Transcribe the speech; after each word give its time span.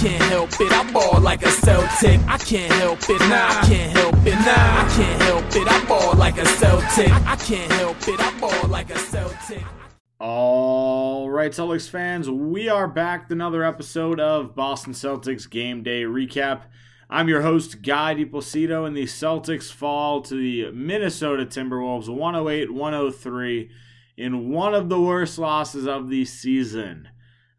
can't 0.00 0.22
help 0.22 0.50
it. 0.58 0.72
I 0.72 0.90
ball 0.92 1.20
like 1.20 1.42
a 1.42 1.50
Celtic. 1.50 2.20
I 2.26 2.38
can't 2.38 2.72
help 2.72 3.00
it. 3.10 3.20
Nah, 3.20 3.48
I 3.48 3.66
can't 3.68 3.92
help 3.92 4.14
it. 4.26 4.32
Nah, 4.32 4.46
I 4.46 4.92
can't 4.96 5.22
help 5.22 5.44
it. 5.54 5.68
I 5.70 5.84
ball 5.84 6.14
like 6.16 6.38
a 6.38 6.46
Celtic. 6.46 7.12
I 7.26 7.36
can't 7.36 7.70
help 7.72 8.08
it. 8.08 8.18
I 8.18 8.40
ball 8.40 8.68
like 8.68 8.88
a 8.88 8.98
Celtic. 8.98 9.62
All 10.18 11.28
right, 11.28 11.52
Celtics 11.52 11.86
fans, 11.86 12.30
we 12.30 12.70
are 12.70 12.88
back 12.88 13.24
with 13.24 13.32
another 13.32 13.62
episode 13.62 14.18
of 14.18 14.54
Boston 14.54 14.94
Celtics 14.94 15.48
Game 15.48 15.82
Day 15.82 16.04
Recap. 16.04 16.62
I'm 17.10 17.28
your 17.28 17.42
host, 17.42 17.82
Guy 17.82 18.14
DiPlacido, 18.14 18.86
and 18.86 18.96
the 18.96 19.04
Celtics 19.04 19.70
fall 19.70 20.22
to 20.22 20.34
the 20.34 20.70
Minnesota 20.72 21.44
Timberwolves 21.44 22.08
108 22.08 22.72
103 22.72 23.70
in 24.16 24.48
one 24.48 24.74
of 24.74 24.88
the 24.88 25.00
worst 25.00 25.38
losses 25.38 25.86
of 25.86 26.08
the 26.08 26.24
season. 26.24 27.09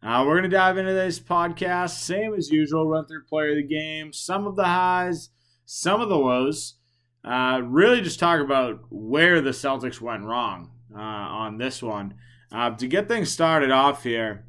Uh, 0.04 0.24
we're 0.26 0.34
going 0.34 0.50
to 0.50 0.56
dive 0.56 0.78
into 0.78 0.92
this 0.92 1.20
podcast, 1.20 1.90
same 1.90 2.34
as 2.34 2.50
usual, 2.50 2.88
run 2.88 3.06
through 3.06 3.22
player 3.22 3.50
of 3.50 3.56
the 3.56 3.62
game, 3.62 4.12
some 4.12 4.48
of 4.48 4.56
the 4.56 4.64
highs, 4.64 5.28
some 5.64 6.00
of 6.00 6.08
the 6.08 6.18
lows. 6.18 6.74
Uh, 7.24 7.60
really 7.64 8.00
just 8.00 8.18
talk 8.18 8.40
about 8.40 8.80
where 8.90 9.40
the 9.40 9.50
Celtics 9.50 10.00
went 10.00 10.24
wrong 10.24 10.72
uh, 10.92 10.98
on 10.98 11.58
this 11.58 11.80
one. 11.80 12.14
Uh, 12.50 12.70
to 12.70 12.88
get 12.88 13.06
things 13.06 13.30
started 13.30 13.70
off 13.70 14.02
here, 14.02 14.44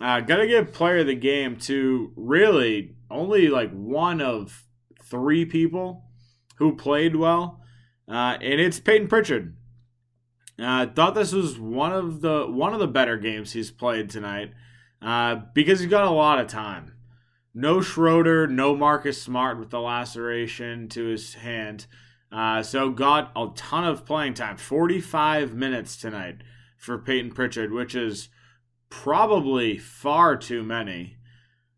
uh, 0.00 0.18
gotta 0.18 0.44
give 0.44 0.72
player 0.72 0.98
of 0.98 1.06
the 1.06 1.14
game 1.14 1.56
to 1.56 2.12
really 2.16 2.96
only 3.08 3.46
like 3.46 3.70
one 3.70 4.20
of 4.20 4.64
three 5.04 5.44
people 5.44 6.02
who 6.56 6.74
played 6.74 7.14
well, 7.14 7.60
uh, 8.08 8.36
and 8.40 8.60
it's 8.60 8.80
Peyton 8.80 9.06
Pritchard. 9.06 9.56
I 10.58 10.82
uh, 10.82 10.92
thought 10.92 11.14
this 11.14 11.32
was 11.32 11.60
one 11.60 11.92
of 11.92 12.22
the 12.22 12.46
one 12.50 12.74
of 12.74 12.80
the 12.80 12.88
better 12.88 13.16
games 13.16 13.52
he's 13.52 13.70
played 13.70 14.10
tonight 14.10 14.52
uh, 15.02 15.36
because 15.54 15.80
he's 15.80 15.90
got 15.90 16.06
a 16.06 16.10
lot 16.10 16.38
of 16.38 16.46
time. 16.46 16.92
No 17.54 17.80
Schroeder, 17.80 18.46
no 18.46 18.76
Marcus 18.76 19.20
Smart 19.20 19.58
with 19.58 19.70
the 19.70 19.80
laceration 19.80 20.88
to 20.90 21.06
his 21.06 21.34
hand. 21.34 21.86
Uh, 22.30 22.62
so 22.62 22.90
got 22.90 23.32
a 23.34 23.48
ton 23.54 23.84
of 23.84 24.04
playing 24.04 24.34
time, 24.34 24.56
45 24.56 25.54
minutes 25.54 25.96
tonight 25.96 26.42
for 26.76 26.98
Peyton 26.98 27.32
Pritchard, 27.32 27.72
which 27.72 27.94
is 27.94 28.28
probably 28.90 29.78
far 29.78 30.36
too 30.36 30.62
many, 30.62 31.16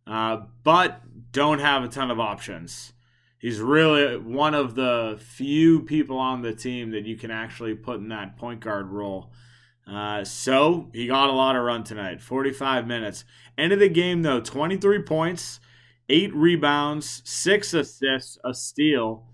uh, 0.06 0.38
but 0.64 1.02
don't 1.32 1.60
have 1.60 1.84
a 1.84 1.88
ton 1.88 2.10
of 2.10 2.18
options. 2.18 2.92
He's 3.38 3.60
really 3.60 4.16
one 4.16 4.54
of 4.54 4.74
the 4.74 5.16
few 5.20 5.82
people 5.82 6.18
on 6.18 6.42
the 6.42 6.54
team 6.54 6.90
that 6.90 7.06
you 7.06 7.16
can 7.16 7.30
actually 7.30 7.74
put 7.74 8.00
in 8.00 8.08
that 8.08 8.36
point 8.36 8.60
guard 8.60 8.88
role. 8.88 9.32
Uh, 9.90 10.22
so 10.22 10.90
he 10.92 11.06
got 11.06 11.30
a 11.30 11.32
lot 11.32 11.56
of 11.56 11.62
run 11.62 11.82
tonight, 11.82 12.20
45 12.20 12.86
minutes. 12.86 13.24
End 13.56 13.72
of 13.72 13.78
the 13.78 13.88
game, 13.88 14.22
though, 14.22 14.40
23 14.40 15.02
points, 15.02 15.60
eight 16.08 16.34
rebounds, 16.34 17.22
six 17.24 17.72
assists, 17.72 18.38
a 18.44 18.52
steal, 18.52 19.24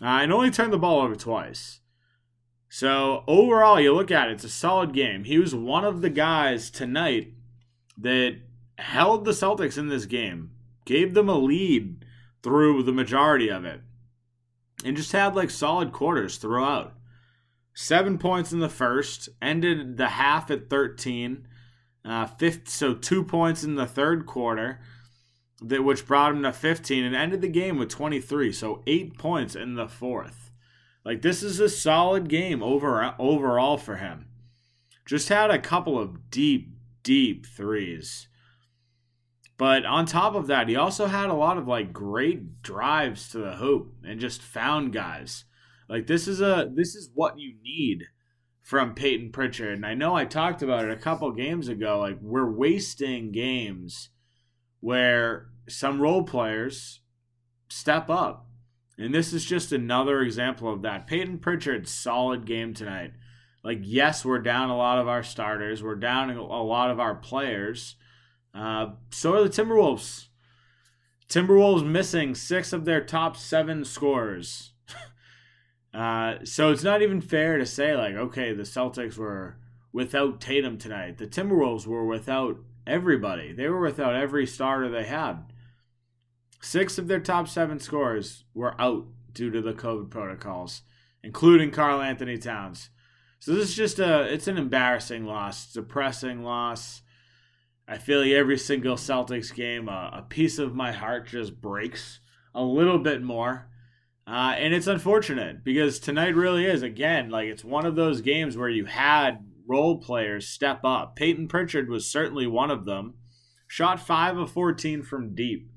uh, 0.00 0.06
and 0.22 0.32
only 0.32 0.50
turned 0.50 0.72
the 0.72 0.78
ball 0.78 1.02
over 1.02 1.14
twice. 1.14 1.80
So 2.68 3.24
overall, 3.26 3.80
you 3.80 3.92
look 3.92 4.10
at 4.10 4.28
it, 4.28 4.34
it's 4.34 4.44
a 4.44 4.48
solid 4.48 4.94
game. 4.94 5.24
He 5.24 5.38
was 5.38 5.54
one 5.54 5.84
of 5.84 6.00
the 6.00 6.10
guys 6.10 6.70
tonight 6.70 7.34
that 7.98 8.38
held 8.78 9.24
the 9.24 9.32
Celtics 9.32 9.76
in 9.76 9.88
this 9.88 10.06
game, 10.06 10.52
gave 10.86 11.12
them 11.12 11.28
a 11.28 11.36
lead 11.36 12.06
through 12.42 12.84
the 12.84 12.92
majority 12.92 13.50
of 13.50 13.64
it, 13.64 13.80
and 14.82 14.96
just 14.96 15.12
had 15.12 15.34
like 15.34 15.50
solid 15.50 15.92
quarters 15.92 16.38
throughout. 16.38 16.94
Seven 17.82 18.18
points 18.18 18.52
in 18.52 18.58
the 18.58 18.68
first, 18.68 19.30
ended 19.40 19.96
the 19.96 20.10
half 20.10 20.50
at 20.50 20.68
13. 20.68 21.48
Uh, 22.04 22.26
fifth, 22.26 22.68
so 22.68 22.92
two 22.92 23.24
points 23.24 23.64
in 23.64 23.76
the 23.76 23.86
third 23.86 24.26
quarter, 24.26 24.82
that 25.62 25.82
which 25.82 26.06
brought 26.06 26.32
him 26.32 26.42
to 26.42 26.52
15, 26.52 27.02
and 27.02 27.16
ended 27.16 27.40
the 27.40 27.48
game 27.48 27.78
with 27.78 27.88
23. 27.88 28.52
So 28.52 28.82
eight 28.86 29.16
points 29.16 29.56
in 29.56 29.76
the 29.76 29.88
fourth. 29.88 30.50
Like 31.06 31.22
this 31.22 31.42
is 31.42 31.58
a 31.58 31.70
solid 31.70 32.28
game 32.28 32.62
over 32.62 33.14
overall 33.18 33.78
for 33.78 33.96
him. 33.96 34.26
Just 35.06 35.30
had 35.30 35.50
a 35.50 35.58
couple 35.58 35.98
of 35.98 36.30
deep, 36.30 36.74
deep 37.02 37.46
threes. 37.46 38.28
But 39.56 39.86
on 39.86 40.04
top 40.04 40.34
of 40.34 40.48
that, 40.48 40.68
he 40.68 40.76
also 40.76 41.06
had 41.06 41.30
a 41.30 41.34
lot 41.34 41.56
of 41.56 41.66
like 41.66 41.94
great 41.94 42.62
drives 42.62 43.30
to 43.30 43.38
the 43.38 43.56
hoop 43.56 43.94
and 44.04 44.20
just 44.20 44.42
found 44.42 44.92
guys. 44.92 45.44
Like 45.90 46.06
this 46.06 46.28
is 46.28 46.40
a 46.40 46.70
this 46.72 46.94
is 46.94 47.10
what 47.14 47.38
you 47.38 47.54
need 47.62 48.04
from 48.62 48.94
Peyton 48.94 49.32
Pritchard. 49.32 49.74
And 49.74 49.84
I 49.84 49.94
know 49.94 50.14
I 50.14 50.24
talked 50.24 50.62
about 50.62 50.84
it 50.84 50.90
a 50.90 50.96
couple 50.96 51.30
games 51.32 51.68
ago. 51.68 51.98
Like 51.98 52.18
we're 52.22 52.50
wasting 52.50 53.32
games 53.32 54.10
where 54.80 55.48
some 55.68 56.00
role 56.00 56.22
players 56.22 57.00
step 57.68 58.08
up 58.08 58.46
and 59.00 59.14
this 59.14 59.32
is 59.32 59.46
just 59.46 59.72
another 59.72 60.20
example 60.20 60.70
of 60.70 60.82
that. 60.82 61.06
Peyton 61.06 61.38
Pritchard, 61.38 61.88
solid 61.88 62.44
game 62.44 62.74
tonight. 62.74 63.12
Like, 63.64 63.78
yes, 63.80 64.26
we're 64.26 64.40
down 64.40 64.68
a 64.68 64.76
lot 64.76 64.98
of 64.98 65.08
our 65.08 65.22
starters, 65.22 65.82
we're 65.82 65.94
down 65.94 66.30
a 66.30 66.62
lot 66.62 66.90
of 66.90 67.00
our 67.00 67.14
players. 67.14 67.96
Uh, 68.54 68.90
so 69.10 69.34
are 69.34 69.42
the 69.42 69.48
Timberwolves. 69.48 70.26
Timberwolves 71.30 71.86
missing 71.86 72.34
six 72.34 72.74
of 72.74 72.84
their 72.84 73.02
top 73.02 73.38
seven 73.38 73.86
scorers. 73.86 74.72
Uh, 75.92 76.44
so 76.44 76.70
it's 76.70 76.84
not 76.84 77.02
even 77.02 77.20
fair 77.20 77.58
to 77.58 77.66
say, 77.66 77.96
like, 77.96 78.14
okay, 78.14 78.52
the 78.52 78.62
Celtics 78.62 79.16
were 79.16 79.56
without 79.92 80.40
Tatum 80.40 80.78
tonight. 80.78 81.18
The 81.18 81.26
Timberwolves 81.26 81.86
were 81.86 82.04
without 82.04 82.58
everybody, 82.86 83.52
they 83.52 83.68
were 83.68 83.80
without 83.80 84.14
every 84.14 84.46
starter 84.46 84.88
they 84.88 85.04
had. 85.04 85.52
Six 86.60 86.98
of 86.98 87.08
their 87.08 87.20
top 87.20 87.48
seven 87.48 87.78
scorers 87.78 88.44
were 88.54 88.78
out 88.80 89.06
due 89.32 89.50
to 89.50 89.62
the 89.62 89.72
COVID 89.72 90.10
protocols, 90.10 90.82
including 91.22 91.70
Karl-Anthony 91.70 92.36
Towns. 92.38 92.90
So 93.38 93.54
this 93.54 93.70
is 93.70 93.74
just 93.74 93.98
a 93.98 94.22
it's 94.30 94.48
an 94.48 94.58
embarrassing 94.58 95.24
loss, 95.24 95.72
depressing 95.72 96.42
loss. 96.42 97.00
I 97.88 97.96
feel 97.96 98.20
like 98.20 98.32
every 98.32 98.58
single 98.58 98.96
Celtics 98.96 99.54
game, 99.54 99.88
uh, 99.88 100.10
a 100.10 100.24
piece 100.28 100.58
of 100.58 100.74
my 100.74 100.92
heart 100.92 101.26
just 101.26 101.60
breaks 101.60 102.20
a 102.54 102.62
little 102.62 102.98
bit 102.98 103.22
more. 103.22 103.69
Uh, 104.26 104.54
and 104.56 104.72
it's 104.72 104.86
unfortunate 104.86 105.64
because 105.64 105.98
tonight 105.98 106.34
really 106.34 106.64
is, 106.64 106.82
again, 106.82 107.30
like 107.30 107.48
it's 107.48 107.64
one 107.64 107.86
of 107.86 107.96
those 107.96 108.20
games 108.20 108.56
where 108.56 108.68
you 108.68 108.84
had 108.84 109.44
role 109.66 109.98
players 109.98 110.48
step 110.48 110.80
up. 110.84 111.16
Peyton 111.16 111.48
Pritchard 111.48 111.88
was 111.88 112.10
certainly 112.10 112.46
one 112.46 112.70
of 112.70 112.84
them. 112.84 113.14
Shot 113.66 114.00
5 114.00 114.36
of 114.36 114.52
14 114.52 115.02
from 115.02 115.34
deep 115.34 115.70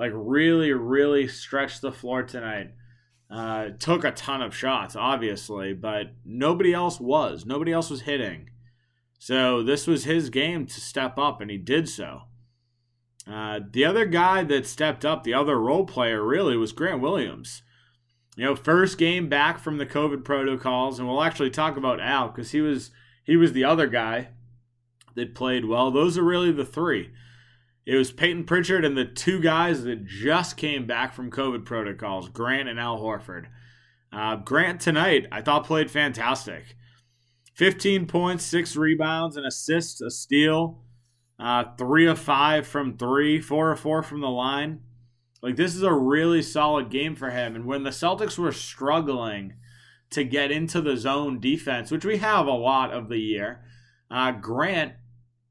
like 0.00 0.12
really, 0.14 0.72
really 0.72 1.28
stretched 1.28 1.82
the 1.82 1.92
floor 1.92 2.22
tonight. 2.22 2.70
Uh, 3.30 3.68
took 3.78 4.02
a 4.02 4.10
ton 4.10 4.40
of 4.40 4.56
shots, 4.56 4.96
obviously, 4.96 5.74
but 5.74 6.06
nobody 6.24 6.72
else 6.72 6.98
was. 6.98 7.44
Nobody 7.44 7.70
else 7.70 7.90
was 7.90 8.00
hitting. 8.00 8.48
So 9.18 9.62
this 9.62 9.86
was 9.86 10.04
his 10.04 10.30
game 10.30 10.64
to 10.64 10.80
step 10.80 11.18
up, 11.18 11.42
and 11.42 11.50
he 11.50 11.58
did 11.58 11.86
so. 11.86 12.22
Uh, 13.30 13.60
the 13.70 13.84
other 13.84 14.06
guy 14.06 14.42
that 14.44 14.66
stepped 14.66 15.04
up, 15.04 15.22
the 15.22 15.34
other 15.34 15.60
role 15.60 15.84
player, 15.84 16.24
really 16.24 16.56
was 16.56 16.72
Grant 16.72 17.02
Williams. 17.02 17.62
You 18.36 18.44
know, 18.44 18.56
first 18.56 18.96
game 18.96 19.28
back 19.28 19.58
from 19.58 19.78
the 19.78 19.86
COVID 19.86 20.24
protocols, 20.24 20.98
and 20.98 21.08
we'll 21.08 21.22
actually 21.22 21.50
talk 21.50 21.76
about 21.76 22.00
Al 22.00 22.28
because 22.28 22.52
he 22.52 22.60
was 22.60 22.90
he 23.24 23.36
was 23.36 23.52
the 23.52 23.64
other 23.64 23.86
guy 23.86 24.28
that 25.14 25.34
played 25.34 25.64
well. 25.64 25.90
Those 25.90 26.16
are 26.16 26.22
really 26.22 26.52
the 26.52 26.64
three. 26.64 27.10
It 27.86 27.96
was 27.96 28.12
Peyton 28.12 28.44
Pritchard 28.44 28.84
and 28.84 28.96
the 28.96 29.04
two 29.04 29.40
guys 29.40 29.84
that 29.84 30.06
just 30.06 30.56
came 30.56 30.86
back 30.86 31.12
from 31.12 31.30
COVID 31.30 31.64
protocols, 31.64 32.28
Grant 32.28 32.68
and 32.68 32.78
Al 32.78 33.00
Horford. 33.00 33.46
Uh, 34.12 34.36
Grant 34.36 34.80
tonight, 34.80 35.26
I 35.32 35.40
thought 35.40 35.64
played 35.64 35.90
fantastic. 35.90 36.76
15 37.54 38.06
points, 38.06 38.44
six 38.44 38.76
rebounds, 38.76 39.36
an 39.36 39.44
assist, 39.44 40.00
a 40.02 40.10
steal, 40.10 40.82
uh, 41.38 41.64
three 41.78 42.06
of 42.06 42.18
five 42.18 42.66
from 42.66 42.96
three, 42.96 43.40
four 43.40 43.72
of 43.72 43.80
four 43.80 44.02
from 44.02 44.20
the 44.20 44.28
line. 44.28 44.80
Like, 45.42 45.56
this 45.56 45.74
is 45.74 45.82
a 45.82 45.92
really 45.92 46.42
solid 46.42 46.90
game 46.90 47.16
for 47.16 47.30
him. 47.30 47.56
And 47.56 47.64
when 47.64 47.82
the 47.82 47.90
Celtics 47.90 48.38
were 48.38 48.52
struggling 48.52 49.54
to 50.10 50.24
get 50.24 50.50
into 50.50 50.80
the 50.80 50.96
zone 50.96 51.40
defense, 51.40 51.90
which 51.90 52.04
we 52.04 52.18
have 52.18 52.46
a 52.46 52.52
lot 52.52 52.92
of 52.92 53.08
the 53.08 53.18
year, 53.18 53.64
uh, 54.10 54.32
Grant 54.32 54.94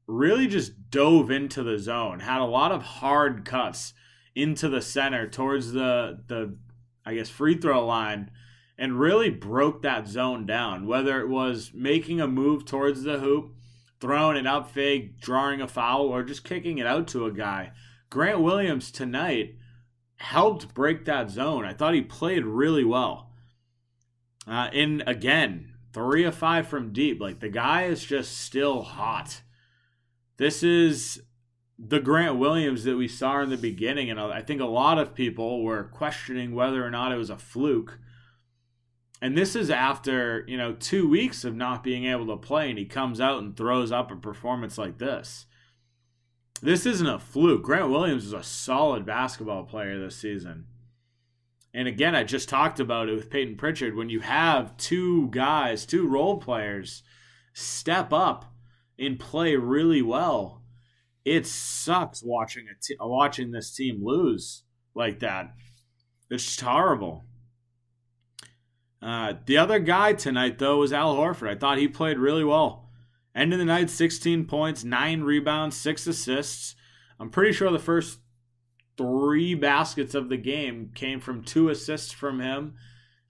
really 0.06 0.46
just 0.46 0.90
dove 0.90 1.30
into 1.30 1.62
the 1.62 1.78
zone, 1.78 2.20
had 2.20 2.40
a 2.40 2.44
lot 2.44 2.72
of 2.72 2.82
hard 2.82 3.44
cuts 3.44 3.94
into 4.34 4.68
the 4.68 4.80
center 4.80 5.28
towards 5.28 5.72
the 5.72 6.20
the 6.28 6.56
I 7.04 7.14
guess 7.14 7.28
free 7.28 7.56
throw 7.56 7.84
line 7.84 8.30
and 8.78 8.98
really 8.98 9.30
broke 9.30 9.82
that 9.82 10.06
zone 10.06 10.46
down. 10.46 10.86
Whether 10.86 11.20
it 11.20 11.28
was 11.28 11.72
making 11.74 12.20
a 12.20 12.28
move 12.28 12.64
towards 12.64 13.02
the 13.02 13.18
hoop, 13.18 13.54
throwing 14.00 14.36
it 14.36 14.46
up 14.46 14.70
fake, 14.70 15.20
drawing 15.20 15.60
a 15.60 15.68
foul, 15.68 16.06
or 16.06 16.22
just 16.22 16.44
kicking 16.44 16.78
it 16.78 16.86
out 16.86 17.08
to 17.08 17.26
a 17.26 17.32
guy. 17.32 17.72
Grant 18.08 18.40
Williams 18.40 18.90
tonight 18.90 19.56
helped 20.20 20.74
break 20.74 21.06
that 21.06 21.30
zone. 21.30 21.64
I 21.64 21.72
thought 21.72 21.94
he 21.94 22.02
played 22.02 22.44
really 22.44 22.84
well. 22.84 23.30
Uh, 24.46 24.68
and 24.72 25.02
again, 25.06 25.72
three 25.94 26.24
of 26.24 26.34
five 26.34 26.68
from 26.68 26.92
deep. 26.92 27.20
Like 27.20 27.40
the 27.40 27.48
guy 27.48 27.84
is 27.84 28.04
just 28.04 28.38
still 28.38 28.82
hot. 28.82 29.40
This 30.36 30.62
is 30.62 31.22
the 31.78 32.00
Grant 32.00 32.36
Williams 32.36 32.84
that 32.84 32.96
we 32.96 33.08
saw 33.08 33.40
in 33.40 33.48
the 33.48 33.56
beginning. 33.56 34.10
And 34.10 34.20
I 34.20 34.42
think 34.42 34.60
a 34.60 34.66
lot 34.66 34.98
of 34.98 35.14
people 35.14 35.64
were 35.64 35.84
questioning 35.84 36.54
whether 36.54 36.84
or 36.84 36.90
not 36.90 37.12
it 37.12 37.16
was 37.16 37.30
a 37.30 37.38
fluke. 37.38 37.98
And 39.22 39.36
this 39.36 39.56
is 39.56 39.70
after, 39.70 40.44
you 40.46 40.58
know, 40.58 40.74
two 40.74 41.08
weeks 41.08 41.44
of 41.44 41.54
not 41.54 41.82
being 41.82 42.04
able 42.04 42.26
to 42.26 42.36
play, 42.36 42.70
and 42.70 42.78
he 42.78 42.86
comes 42.86 43.20
out 43.20 43.42
and 43.42 43.56
throws 43.56 43.90
up 43.92 44.10
a 44.10 44.16
performance 44.16 44.78
like 44.78 44.98
this. 44.98 45.46
This 46.62 46.84
isn't 46.84 47.06
a 47.06 47.18
fluke. 47.18 47.62
Grant 47.62 47.90
Williams 47.90 48.26
is 48.26 48.32
a 48.32 48.42
solid 48.42 49.06
basketball 49.06 49.64
player 49.64 49.98
this 49.98 50.16
season. 50.16 50.66
And 51.72 51.88
again, 51.88 52.14
I 52.14 52.24
just 52.24 52.48
talked 52.48 52.80
about 52.80 53.08
it 53.08 53.14
with 53.14 53.30
Peyton 53.30 53.56
Pritchard. 53.56 53.96
When 53.96 54.10
you 54.10 54.20
have 54.20 54.76
two 54.76 55.28
guys, 55.28 55.86
two 55.86 56.06
role 56.06 56.38
players, 56.38 57.02
step 57.54 58.12
up 58.12 58.52
and 58.98 59.18
play 59.18 59.56
really 59.56 60.02
well, 60.02 60.62
it 61.24 61.46
sucks 61.46 62.22
watching 62.22 62.66
a 62.68 62.74
t- 62.82 62.96
watching 63.00 63.52
this 63.52 63.74
team 63.74 64.04
lose 64.04 64.64
like 64.94 65.20
that. 65.20 65.54
It's 66.28 66.44
just 66.44 66.60
horrible. 66.60 67.24
Uh, 69.00 69.34
the 69.46 69.56
other 69.56 69.78
guy 69.78 70.12
tonight, 70.12 70.58
though, 70.58 70.78
was 70.78 70.92
Al 70.92 71.16
Horford. 71.16 71.48
I 71.48 71.54
thought 71.54 71.78
he 71.78 71.88
played 71.88 72.18
really 72.18 72.44
well. 72.44 72.89
End 73.34 73.52
of 73.52 73.58
the 73.58 73.64
night, 73.64 73.90
16 73.90 74.46
points, 74.46 74.82
9 74.82 75.22
rebounds, 75.22 75.76
6 75.76 76.06
assists. 76.06 76.74
I'm 77.18 77.30
pretty 77.30 77.52
sure 77.52 77.70
the 77.70 77.78
first 77.78 78.18
three 78.96 79.54
baskets 79.54 80.14
of 80.14 80.28
the 80.28 80.36
game 80.36 80.90
came 80.94 81.20
from 81.20 81.44
two 81.44 81.68
assists 81.68 82.12
from 82.12 82.40
him, 82.40 82.74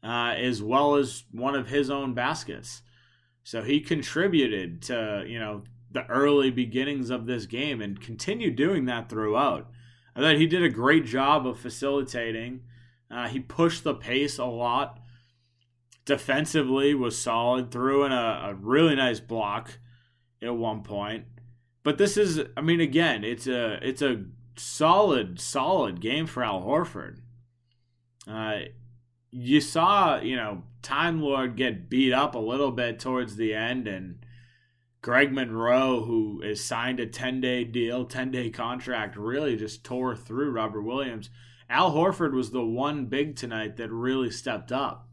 uh, 0.03 0.35
as 0.37 0.63
well 0.63 0.97
as 0.97 1.25
one 1.31 1.55
of 1.55 1.69
his 1.69 1.91
own 1.91 2.15
baskets. 2.15 2.83
So 3.45 3.63
he 3.63 3.81
contributed 3.81 4.83
to, 4.83 5.25
you 5.27 5.39
know, 5.39 5.65
the 5.91 6.07
early 6.07 6.51
beginnings 6.51 7.11
of 7.11 7.27
this 7.27 7.47
game 7.47 7.81
and 7.81 8.01
continued 8.01 8.57
doing 8.57 8.87
that 8.87 9.09
throughout. 9.09 9.69
I 10.15 10.21
thought 10.21 10.37
he 10.37 10.47
did 10.47 10.63
a 10.63 10.69
great 10.69 11.05
job 11.05 11.47
of 11.47 11.59
facilitating. 11.59 12.63
Uh, 13.11 13.29
he 13.29 13.41
pushed 13.41 13.85
the 13.85 13.95
pace 13.95 14.39
a 14.39 14.45
lot. 14.45 15.01
Defensively 16.05 16.95
was 16.95 17.21
solid. 17.21 17.71
Threw 17.71 18.05
in 18.05 18.13
a, 18.13 18.51
a 18.51 18.55
really 18.55 18.95
nice 18.95 19.21
block 19.21 19.79
at 20.43 20.57
one 20.57 20.83
point. 20.83 21.25
But 21.83 21.99
this 21.99 22.17
is, 22.17 22.41
I 22.57 22.61
mean, 22.61 22.81
again, 22.81 23.25
it's 23.25 23.47
a 23.47 23.79
it's 23.87 24.03
a 24.03 24.25
solid, 24.57 25.41
solid 25.41 26.01
game 26.01 26.27
for 26.27 26.43
Al 26.43 26.63
Horford. 26.63 27.19
Uh, 28.29 28.61
you 29.31 29.61
saw, 29.61 30.21
you 30.21 30.37
know, 30.37 30.65
Time 30.83 31.21
Lord 31.21 31.57
get 31.57 31.91
beat 31.91 32.13
up 32.13 32.35
a 32.35 32.39
little 32.39 32.71
bit 32.71 32.99
towards 32.99 33.37
the 33.37 33.55
end, 33.55 33.87
and 33.87 34.25
Greg 35.03 35.33
Monroe, 35.33 36.05
who 36.05 36.43
is 36.43 36.65
signed 36.65 37.01
a 37.01 37.07
10 37.07 37.41
day 37.41 37.65
deal, 37.65 38.05
10 38.05 38.31
day 38.31 38.51
contract, 38.51 39.17
really 39.17 39.57
just 39.57 39.85
tore 39.85 40.17
through 40.17 40.53
Robert 40.53 40.83
Williams. 40.83 41.31
Al 41.69 41.93
Horford 41.93 42.33
was 42.33 42.51
the 42.51 42.65
one 42.65 43.07
big 43.07 43.37
tonight 43.37 43.77
that 43.77 43.91
really 43.91 44.31
stepped 44.31 44.73
up. 44.73 45.09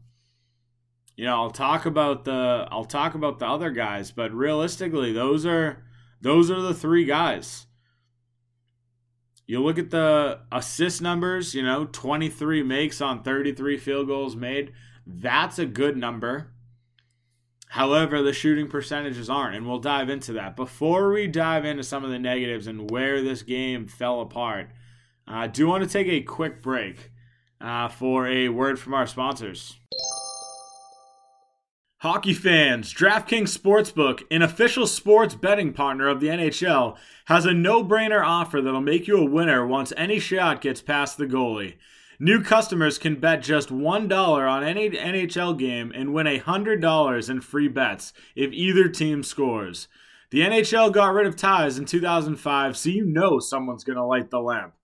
You 1.18 1.24
know, 1.24 1.34
I'll 1.34 1.50
talk 1.50 1.84
about 1.84 2.24
the 2.24 2.68
I'll 2.70 2.84
talk 2.84 3.16
about 3.16 3.40
the 3.40 3.46
other 3.46 3.70
guys, 3.70 4.12
but 4.12 4.32
realistically, 4.32 5.12
those 5.12 5.44
are 5.44 5.82
those 6.20 6.48
are 6.48 6.60
the 6.60 6.72
three 6.72 7.04
guys. 7.04 7.66
You 9.44 9.60
look 9.60 9.78
at 9.78 9.90
the 9.90 10.38
assist 10.52 11.02
numbers, 11.02 11.56
you 11.56 11.64
know, 11.64 11.86
23 11.86 12.62
makes 12.62 13.00
on 13.00 13.24
33 13.24 13.78
field 13.78 14.06
goals 14.06 14.36
made. 14.36 14.72
That's 15.04 15.58
a 15.58 15.66
good 15.66 15.96
number. 15.96 16.52
However, 17.70 18.22
the 18.22 18.32
shooting 18.32 18.68
percentages 18.68 19.28
aren't, 19.28 19.56
and 19.56 19.66
we'll 19.66 19.80
dive 19.80 20.08
into 20.08 20.34
that. 20.34 20.54
Before 20.54 21.10
we 21.12 21.26
dive 21.26 21.64
into 21.64 21.82
some 21.82 22.04
of 22.04 22.10
the 22.10 22.20
negatives 22.20 22.68
and 22.68 22.88
where 22.92 23.24
this 23.24 23.42
game 23.42 23.88
fell 23.88 24.20
apart, 24.20 24.70
I 25.26 25.48
do 25.48 25.66
want 25.66 25.82
to 25.82 25.90
take 25.90 26.06
a 26.06 26.20
quick 26.20 26.62
break 26.62 27.10
uh, 27.60 27.88
for 27.88 28.28
a 28.28 28.50
word 28.50 28.78
from 28.78 28.94
our 28.94 29.08
sponsors. 29.08 29.80
Hockey 32.02 32.32
fans, 32.32 32.94
DraftKings 32.94 33.58
Sportsbook, 33.58 34.22
an 34.30 34.40
official 34.40 34.86
sports 34.86 35.34
betting 35.34 35.72
partner 35.72 36.06
of 36.06 36.20
the 36.20 36.28
NHL, 36.28 36.96
has 37.24 37.44
a 37.44 37.52
no 37.52 37.82
brainer 37.82 38.24
offer 38.24 38.60
that'll 38.60 38.80
make 38.80 39.08
you 39.08 39.18
a 39.18 39.28
winner 39.28 39.66
once 39.66 39.92
any 39.96 40.20
shot 40.20 40.60
gets 40.60 40.80
past 40.80 41.18
the 41.18 41.26
goalie. 41.26 41.74
New 42.20 42.40
customers 42.40 42.98
can 42.98 43.18
bet 43.18 43.42
just 43.42 43.70
$1 43.70 44.48
on 44.48 44.62
any 44.62 44.90
NHL 44.90 45.58
game 45.58 45.90
and 45.92 46.14
win 46.14 46.26
$100 46.26 47.30
in 47.30 47.40
free 47.40 47.66
bets 47.66 48.12
if 48.36 48.52
either 48.52 48.88
team 48.88 49.24
scores. 49.24 49.88
The 50.30 50.42
NHL 50.42 50.92
got 50.92 51.14
rid 51.14 51.26
of 51.26 51.34
ties 51.34 51.78
in 51.78 51.84
2005, 51.84 52.76
so 52.76 52.90
you 52.90 53.06
know 53.06 53.40
someone's 53.40 53.82
going 53.82 53.96
to 53.96 54.04
light 54.04 54.30
the 54.30 54.38
lamp. 54.38 54.74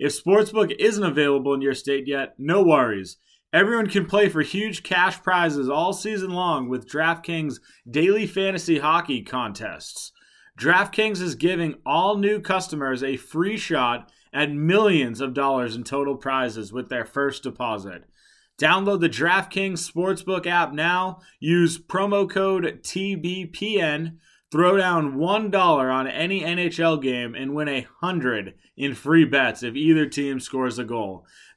If 0.00 0.20
Sportsbook 0.20 0.74
isn't 0.80 1.04
available 1.04 1.54
in 1.54 1.60
your 1.62 1.74
state 1.74 2.08
yet, 2.08 2.34
no 2.36 2.64
worries. 2.64 3.18
Everyone 3.54 3.86
can 3.86 4.06
play 4.06 4.28
for 4.28 4.42
huge 4.42 4.82
cash 4.82 5.22
prizes 5.22 5.68
all 5.68 5.92
season 5.92 6.30
long 6.30 6.68
with 6.68 6.88
DraftKings 6.88 7.60
daily 7.88 8.26
fantasy 8.26 8.80
hockey 8.80 9.22
contests. 9.22 10.10
DraftKings 10.58 11.22
is 11.22 11.36
giving 11.36 11.76
all 11.86 12.16
new 12.16 12.40
customers 12.40 13.04
a 13.04 13.16
free 13.16 13.56
shot 13.56 14.10
at 14.32 14.50
millions 14.50 15.20
of 15.20 15.34
dollars 15.34 15.76
in 15.76 15.84
total 15.84 16.16
prizes 16.16 16.72
with 16.72 16.88
their 16.88 17.04
first 17.04 17.44
deposit. 17.44 18.02
Download 18.60 19.00
the 19.00 19.08
DraftKings 19.08 19.88
Sportsbook 19.88 20.48
app 20.48 20.72
now. 20.72 21.20
Use 21.38 21.78
promo 21.78 22.28
code 22.28 22.80
TBPN. 22.82 24.16
Throw 24.50 24.76
down 24.76 25.16
$1 25.16 25.92
on 25.92 26.06
any 26.06 26.40
NHL 26.40 27.02
game 27.02 27.34
and 27.34 27.54
win 27.54 27.68
a 27.68 27.86
100 28.00 28.54
in 28.76 28.94
free 28.94 29.24
bets 29.24 29.62
if 29.62 29.74
either 29.74 30.06
team 30.06 30.38
scores 30.38 30.78
a 30.78 30.84
goal. 30.84 31.26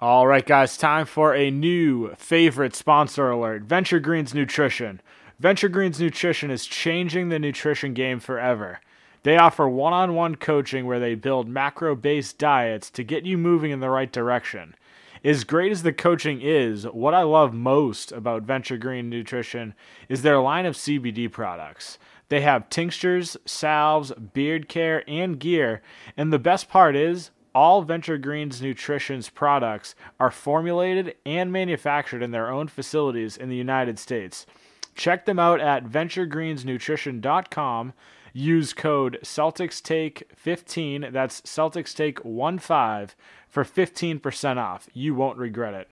All 0.00 0.28
right, 0.28 0.46
guys, 0.46 0.76
time 0.76 1.06
for 1.06 1.34
a 1.34 1.50
new 1.50 2.14
favorite 2.14 2.76
sponsor 2.76 3.30
alert 3.32 3.62
Venture 3.62 3.98
Greens 3.98 4.32
Nutrition. 4.32 5.00
Venture 5.40 5.68
Greens 5.68 5.98
Nutrition 5.98 6.52
is 6.52 6.66
changing 6.66 7.30
the 7.30 7.40
nutrition 7.40 7.94
game 7.94 8.20
forever. 8.20 8.78
They 9.24 9.36
offer 9.36 9.68
one 9.68 9.92
on 9.92 10.14
one 10.14 10.36
coaching 10.36 10.86
where 10.86 11.00
they 11.00 11.16
build 11.16 11.48
macro 11.48 11.96
based 11.96 12.38
diets 12.38 12.90
to 12.90 13.02
get 13.02 13.26
you 13.26 13.36
moving 13.36 13.72
in 13.72 13.80
the 13.80 13.90
right 13.90 14.12
direction. 14.12 14.76
As 15.24 15.42
great 15.42 15.72
as 15.72 15.82
the 15.82 15.92
coaching 15.92 16.40
is, 16.40 16.84
what 16.84 17.12
I 17.12 17.22
love 17.22 17.52
most 17.52 18.12
about 18.12 18.44
Venture 18.44 18.76
Green 18.76 19.10
Nutrition 19.10 19.74
is 20.08 20.22
their 20.22 20.38
line 20.38 20.64
of 20.64 20.76
CBD 20.76 21.28
products. 21.28 21.98
They 22.28 22.42
have 22.42 22.70
tinctures, 22.70 23.36
salves, 23.46 24.12
beard 24.12 24.68
care, 24.68 25.02
and 25.08 25.40
gear, 25.40 25.82
and 26.16 26.32
the 26.32 26.38
best 26.38 26.68
part 26.68 26.94
is 26.94 27.32
all 27.54 27.82
Venture 27.82 28.18
Greens 28.18 28.62
Nutrition's 28.62 29.28
products 29.28 29.94
are 30.18 30.30
formulated 30.30 31.14
and 31.24 31.52
manufactured 31.52 32.22
in 32.22 32.30
their 32.30 32.50
own 32.50 32.68
facilities 32.68 33.36
in 33.36 33.48
the 33.48 33.56
United 33.56 33.98
States. 33.98 34.46
Check 34.94 35.26
them 35.26 35.38
out 35.38 35.60
at 35.60 35.84
venturegreensnutrition.com. 35.84 37.92
Use 38.32 38.72
code 38.72 39.18
CelticsTake15, 39.22 41.12
that's 41.12 41.40
CelticsTake15, 41.42 43.10
for 43.48 43.64
15% 43.64 44.56
off. 44.58 44.88
You 44.92 45.14
won't 45.14 45.38
regret 45.38 45.74
it. 45.74 45.88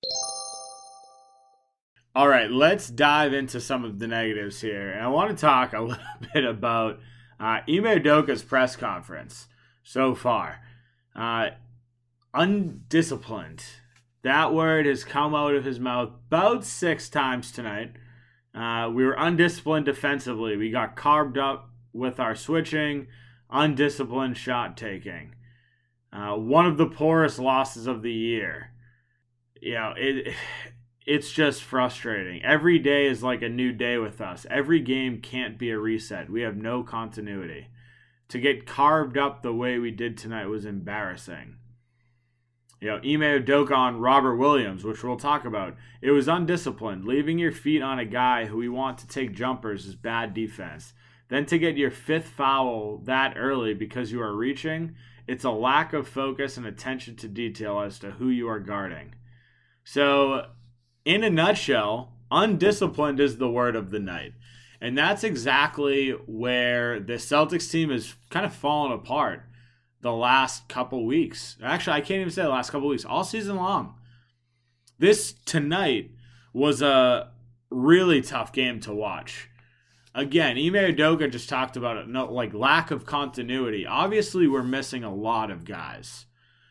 All 2.14 2.28
right, 2.28 2.50
let's 2.50 2.88
dive 2.88 3.32
into 3.32 3.60
some 3.60 3.84
of 3.84 3.98
the 3.98 4.06
negatives 4.06 4.60
here. 4.60 4.92
And 4.92 5.02
I 5.02 5.08
want 5.08 5.30
to 5.30 5.36
talk 5.36 5.72
a 5.72 5.80
little 5.82 6.04
bit 6.32 6.44
about 6.44 7.00
uh, 7.38 7.60
Ime 7.68 7.84
Udoka's 7.84 8.42
press 8.42 8.74
conference 8.74 9.48
so 9.82 10.14
far. 10.14 10.60
Uh, 11.16 11.50
undisciplined. 12.34 13.64
That 14.22 14.52
word 14.52 14.86
has 14.86 15.04
come 15.04 15.34
out 15.34 15.54
of 15.54 15.64
his 15.64 15.80
mouth 15.80 16.10
about 16.28 16.64
six 16.64 17.08
times 17.08 17.50
tonight. 17.50 17.92
Uh, 18.54 18.90
we 18.92 19.04
were 19.04 19.14
undisciplined 19.14 19.86
defensively. 19.86 20.56
We 20.56 20.70
got 20.70 20.96
carved 20.96 21.38
up 21.38 21.70
with 21.92 22.20
our 22.20 22.34
switching, 22.34 23.06
undisciplined 23.50 24.36
shot 24.36 24.76
taking. 24.76 25.34
Uh, 26.12 26.34
one 26.34 26.66
of 26.66 26.76
the 26.76 26.86
poorest 26.86 27.38
losses 27.38 27.86
of 27.86 28.02
the 28.02 28.12
year. 28.12 28.72
You 29.60 29.74
know, 29.74 29.94
it 29.96 30.34
it's 31.06 31.30
just 31.30 31.62
frustrating. 31.62 32.42
Every 32.44 32.78
day 32.78 33.06
is 33.06 33.22
like 33.22 33.42
a 33.42 33.48
new 33.48 33.72
day 33.72 33.96
with 33.96 34.20
us. 34.20 34.44
Every 34.50 34.80
game 34.80 35.20
can't 35.20 35.56
be 35.56 35.70
a 35.70 35.78
reset. 35.78 36.28
We 36.28 36.42
have 36.42 36.56
no 36.56 36.82
continuity 36.82 37.68
to 38.28 38.38
get 38.38 38.66
carved 38.66 39.16
up 39.16 39.42
the 39.42 39.54
way 39.54 39.78
we 39.78 39.90
did 39.90 40.16
tonight 40.16 40.46
was 40.46 40.64
embarrassing. 40.64 41.56
You 42.80 42.88
know, 42.88 42.96
Ime 42.96 43.42
Udoka 43.42 43.74
on 43.74 44.00
Robert 44.00 44.36
Williams, 44.36 44.84
which 44.84 45.02
we'll 45.02 45.16
talk 45.16 45.44
about. 45.44 45.76
It 46.02 46.10
was 46.10 46.28
undisciplined. 46.28 47.04
Leaving 47.06 47.38
your 47.38 47.52
feet 47.52 47.80
on 47.80 47.98
a 47.98 48.04
guy 48.04 48.46
who 48.46 48.58
we 48.58 48.68
want 48.68 48.98
to 48.98 49.06
take 49.06 49.34
jumpers 49.34 49.86
is 49.86 49.94
bad 49.94 50.34
defense. 50.34 50.92
Then 51.28 51.46
to 51.46 51.58
get 51.58 51.76
your 51.76 51.90
fifth 51.90 52.28
foul 52.28 52.98
that 53.04 53.34
early 53.36 53.72
because 53.74 54.12
you 54.12 54.20
are 54.20 54.36
reaching, 54.36 54.94
it's 55.26 55.44
a 55.44 55.50
lack 55.50 55.92
of 55.92 56.06
focus 56.06 56.56
and 56.56 56.66
attention 56.66 57.16
to 57.16 57.28
detail 57.28 57.80
as 57.80 57.98
to 58.00 58.12
who 58.12 58.28
you 58.28 58.48
are 58.48 58.60
guarding. 58.60 59.14
So, 59.82 60.46
in 61.04 61.24
a 61.24 61.30
nutshell, 61.30 62.12
undisciplined 62.30 63.20
is 63.20 63.38
the 63.38 63.50
word 63.50 63.74
of 63.74 63.90
the 63.90 64.00
night. 64.00 64.34
And 64.80 64.96
that's 64.96 65.24
exactly 65.24 66.10
where 66.10 67.00
the 67.00 67.14
Celtics 67.14 67.70
team 67.70 67.90
has 67.90 68.14
kind 68.30 68.44
of 68.44 68.54
fallen 68.54 68.92
apart 68.92 69.42
the 70.02 70.12
last 70.12 70.68
couple 70.68 71.06
weeks. 71.06 71.56
Actually, 71.62 71.96
I 71.96 72.00
can't 72.00 72.20
even 72.20 72.30
say 72.30 72.42
the 72.42 72.48
last 72.48 72.70
couple 72.70 72.88
weeks, 72.88 73.04
all 73.04 73.24
season 73.24 73.56
long. 73.56 73.94
This 74.98 75.32
tonight 75.44 76.10
was 76.52 76.82
a 76.82 77.30
really 77.70 78.20
tough 78.22 78.52
game 78.52 78.80
to 78.80 78.94
watch. 78.94 79.48
Again, 80.14 80.56
Ime 80.56 80.94
Udoka 80.94 81.30
just 81.30 81.48
talked 81.48 81.76
about 81.76 81.98
it, 81.98 82.08
no, 82.08 82.32
like 82.32 82.54
lack 82.54 82.90
of 82.90 83.04
continuity. 83.04 83.86
Obviously, 83.86 84.46
we're 84.46 84.62
missing 84.62 85.04
a 85.04 85.14
lot 85.14 85.50
of 85.50 85.64
guys. 85.66 86.24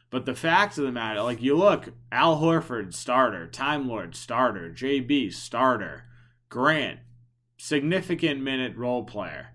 But 0.10 0.26
the 0.26 0.34
fact 0.34 0.78
of 0.78 0.86
the 0.86 0.92
matter, 0.92 1.22
like 1.22 1.42
you 1.42 1.56
look, 1.56 1.90
Al 2.12 2.40
Horford, 2.40 2.94
starter, 2.94 3.48
Time 3.48 3.88
Lord, 3.88 4.16
starter, 4.16 4.72
JB, 4.72 5.34
starter, 5.34 6.06
Grant, 6.50 7.00
significant 7.68 8.40
minute 8.40 8.76
role 8.78 9.04
player. 9.04 9.48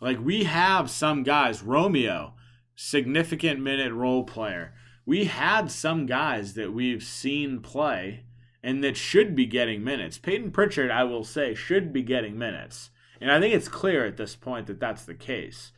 Like 0.00 0.18
we 0.18 0.44
have 0.44 0.90
some 0.90 1.22
guys, 1.22 1.62
Romeo, 1.62 2.34
significant 2.74 3.60
minute 3.60 3.92
role 3.92 4.24
player. 4.24 4.74
We 5.06 5.26
had 5.26 5.70
some 5.70 6.06
guys 6.06 6.54
that 6.54 6.72
we've 6.72 7.04
seen 7.04 7.60
play 7.60 8.24
and 8.64 8.82
that 8.82 8.96
should 8.96 9.36
be 9.36 9.46
getting 9.46 9.84
minutes. 9.84 10.18
Peyton 10.18 10.50
Pritchard, 10.50 10.90
I 10.90 11.04
will 11.04 11.22
say, 11.22 11.54
should 11.54 11.92
be 11.92 12.02
getting 12.02 12.36
minutes. 12.36 12.90
And 13.20 13.30
I 13.30 13.38
think 13.38 13.54
it's 13.54 13.68
clear 13.68 14.04
at 14.04 14.16
this 14.16 14.34
point 14.34 14.66
that 14.66 14.80
that's 14.80 15.04
the 15.04 15.14
case. 15.14 15.70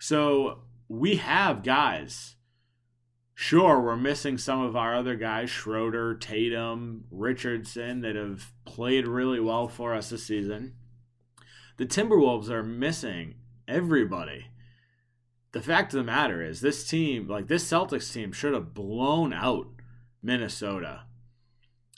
So 0.00 0.62
we 0.88 1.16
have 1.16 1.62
guys 1.62 2.34
Sure, 3.40 3.80
we're 3.80 3.96
missing 3.96 4.36
some 4.36 4.60
of 4.60 4.74
our 4.74 4.96
other 4.96 5.14
guys, 5.14 5.48
Schroeder, 5.48 6.12
Tatum, 6.12 7.04
Richardson, 7.08 8.00
that 8.00 8.16
have 8.16 8.50
played 8.64 9.06
really 9.06 9.38
well 9.38 9.68
for 9.68 9.94
us 9.94 10.10
this 10.10 10.24
season. 10.26 10.74
The 11.76 11.86
Timberwolves 11.86 12.48
are 12.48 12.64
missing 12.64 13.36
everybody. 13.68 14.46
The 15.52 15.62
fact 15.62 15.94
of 15.94 15.98
the 15.98 16.02
matter 16.02 16.42
is, 16.42 16.60
this 16.60 16.84
team, 16.88 17.28
like 17.28 17.46
this 17.46 17.64
Celtics 17.64 18.12
team, 18.12 18.32
should 18.32 18.54
have 18.54 18.74
blown 18.74 19.32
out 19.32 19.68
Minnesota. 20.20 21.02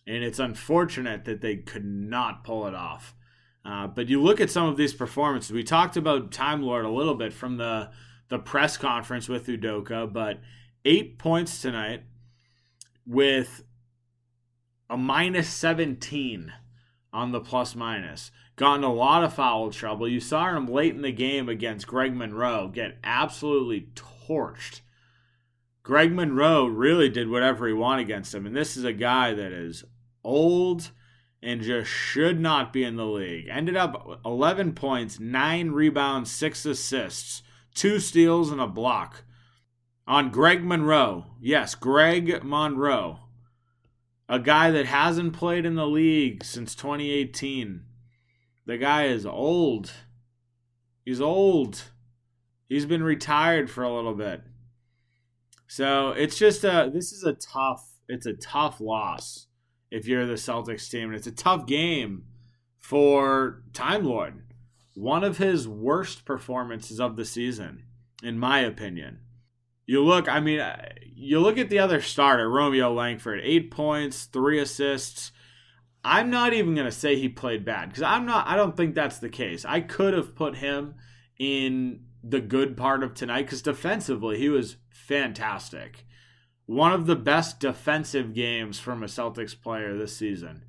And 0.07 0.23
it's 0.23 0.39
unfortunate 0.39 1.25
that 1.25 1.41
they 1.41 1.57
could 1.57 1.87
not 1.87 2.45
pull 2.45 2.67
it 2.67 2.75
off. 2.75 3.15
Uh, 3.65 3.87
but 3.87 4.11
you 4.11 4.21
look 4.21 4.43
at 4.43 4.51
some 4.51 4.69
of 4.69 4.77
these 4.77 4.93
performances. 4.93 5.53
We 5.53 5.65
talked 5.65 5.97
about 5.97 6.33
Time 6.33 6.63
Lord 6.63 6.85
a 6.85 6.91
little 6.91 7.15
bit 7.15 7.33
from 7.33 7.57
the, 7.57 7.89
the 8.29 8.39
press 8.39 8.77
conference 8.77 9.27
with 9.27 9.47
Udoka, 9.47 10.13
but 10.13 10.41
eight 10.85 11.19
points 11.19 11.61
tonight 11.61 12.03
with 13.07 13.65
a 14.89 14.97
minus 14.97 15.49
17 15.49 16.53
on 17.13 17.33
the 17.33 17.41
plus 17.41 17.75
minus. 17.75 18.31
Gotten 18.57 18.85
a 18.85 18.93
lot 18.93 19.25
of 19.25 19.35
foul 19.35 19.71
trouble. 19.71 20.07
You 20.07 20.21
saw 20.21 20.55
him 20.55 20.67
late 20.67 20.95
in 20.95 21.03
the 21.03 21.13
game 21.13 21.49
against 21.49 21.87
Greg 21.87 22.15
Monroe 22.15 22.69
get 22.69 22.99
absolutely 23.03 23.89
torched. 23.95 24.81
Greg 25.83 26.13
Monroe 26.13 26.67
really 26.67 27.09
did 27.09 27.31
whatever 27.31 27.67
he 27.67 27.73
wanted 27.73 28.03
against 28.03 28.35
him. 28.35 28.47
And 28.47 28.55
this 28.55 28.77
is 28.77 28.85
a 28.85 28.93
guy 28.93 29.33
that 29.33 29.53
is 29.53 29.85
old 30.23 30.91
and 31.43 31.63
just 31.63 31.91
should 31.91 32.39
not 32.39 32.73
be 32.73 32.85
in 32.85 32.97
the 32.97 33.07
league. 33.07 33.49
Ended 33.51 33.77
up 33.77 34.21
11 34.25 34.75
points, 34.75 35.19
9 35.19 35.71
rebounds, 35.71 36.31
6 36.31 36.67
assists, 36.67 37.43
2 37.75 37.99
steals, 37.99 38.51
and 38.51 38.61
a 38.61 38.67
block 38.67 39.25
on 40.11 40.29
Greg 40.29 40.65
Monroe. 40.65 41.25
Yes, 41.41 41.77
Greg 41.77 42.43
Monroe. 42.43 43.21
A 44.29 44.41
guy 44.41 44.73
that 44.73 44.87
hasn't 44.87 45.35
played 45.35 45.65
in 45.65 45.77
the 45.77 45.87
league 45.87 46.43
since 46.43 46.75
2018. 46.75 47.85
The 48.67 48.77
guy 48.77 49.07
is 49.07 49.25
old. 49.25 49.93
He's 51.05 51.21
old. 51.21 51.85
He's 52.69 52.87
been 52.87 53.05
retired 53.05 53.71
for 53.71 53.85
a 53.85 53.95
little 53.95 54.17
bit. 54.17 54.43
So 55.69 56.11
it's 56.11 56.37
just 56.37 56.65
a 56.65 56.91
this 56.93 57.13
is 57.13 57.23
a 57.23 57.35
tough 57.35 57.89
it's 58.09 58.27
a 58.27 58.33
tough 58.33 58.81
loss 58.81 59.47
if 59.93 60.09
you're 60.09 60.27
the 60.27 60.35
Celtics 60.35 60.91
team. 60.91 61.11
And 61.11 61.15
it's 61.15 61.29
a 61.29 61.33
tough 61.33 61.67
game 61.67 62.25
for 62.77 63.63
Time 63.73 64.03
Lord. 64.03 64.43
One 64.97 65.23
of 65.23 65.39
his 65.39 65.69
worst 65.69 66.25
performances 66.25 66.99
of 66.99 67.15
the 67.15 67.25
season, 67.25 67.85
in 68.25 68.41
my 68.41 68.59
opinion. 68.59 69.21
You 69.87 70.05
look, 70.05 70.29
I 70.29 70.41
mean, 70.41 70.61
uh, 70.61 70.89
you 71.05 71.41
look 71.41 71.59
at 71.59 71.69
the 71.69 71.79
other 71.81 72.01
starter, 72.01 72.49
Romeo 72.49 72.93
Langford, 72.93 73.41
eight 73.43 73.71
points, 73.71 74.25
three 74.25 74.59
assists. 74.59 75.33
I'm 76.05 76.31
not 76.31 76.53
even 76.53 76.75
going 76.75 76.87
to 76.87 76.93
say 76.93 77.17
he 77.17 77.29
played 77.29 77.65
bad 77.65 77.89
because 77.89 78.03
I'm 78.03 78.25
not, 78.25 78.47
I 78.47 78.57
don't 78.57 78.77
think 78.77 78.95
that's 78.95 79.19
the 79.19 79.29
case. 79.29 79.65
I 79.65 79.81
could 79.81 80.15
have 80.15 80.35
put 80.35 80.57
him 80.57 80.95
in 81.39 82.05
the 82.23 82.41
good 82.41 82.77
part 82.77 83.03
of 83.03 83.15
tonight 83.15 83.43
because 83.43 83.63
defensively, 83.63 84.39
he 84.39 84.49
was 84.49 84.77
fantastic. 84.91 86.07
One 86.67 86.93
of 86.93 87.07
the 87.07 87.17
best 87.17 87.59
defensive 87.61 88.33
games 88.33 88.79
from 88.79 89.03
a 89.03 89.07
Celtics 89.07 89.61
player 89.61 89.97
this 89.97 90.17
season. 90.17 90.65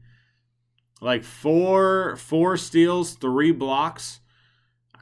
Like 1.00 1.24
four 1.24 2.16
four 2.16 2.58
steals, 2.58 3.14
three 3.14 3.52
blocks, 3.52 4.20